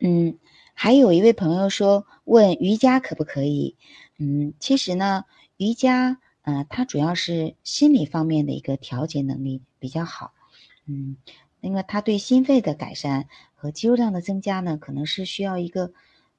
[0.00, 0.38] 嗯，
[0.74, 3.76] 还有一位朋友说问瑜伽可不可以？
[4.18, 5.24] 嗯，其实呢，
[5.58, 10.32] 瑜伽，呃，它主要是心理方面的一个调节能力比较好。
[10.86, 11.16] 嗯，
[11.60, 15.92] 因为它对心肺的改善和肌肉量的增加呢，可能是需要一个，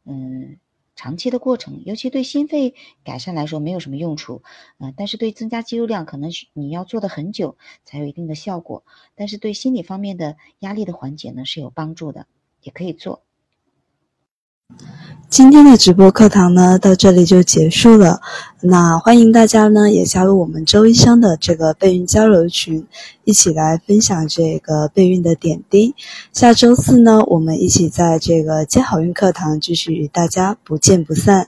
[0.05, 0.57] 嗯。
[0.93, 4.43] 长期的过程，尤其对心肺改善来说没有什么用处，
[4.77, 8.83] 呃，但是对增加肌肉量可能你要做的很久才有一定的效果。
[9.15, 12.27] 但是对心理方面的压力的缓解呢是有帮助的，
[12.61, 13.23] 也可以做。
[15.29, 18.19] 今天的直播课堂呢，到这里就结束了。
[18.59, 22.85] 那欢迎大家呢，也加入我们周医生的这个备孕交流群，
[23.23, 25.95] 一起来分享这个备孕的点滴。
[26.33, 31.47] 下周四呢，我们一起在这个接好运课堂继续与大家不见不散。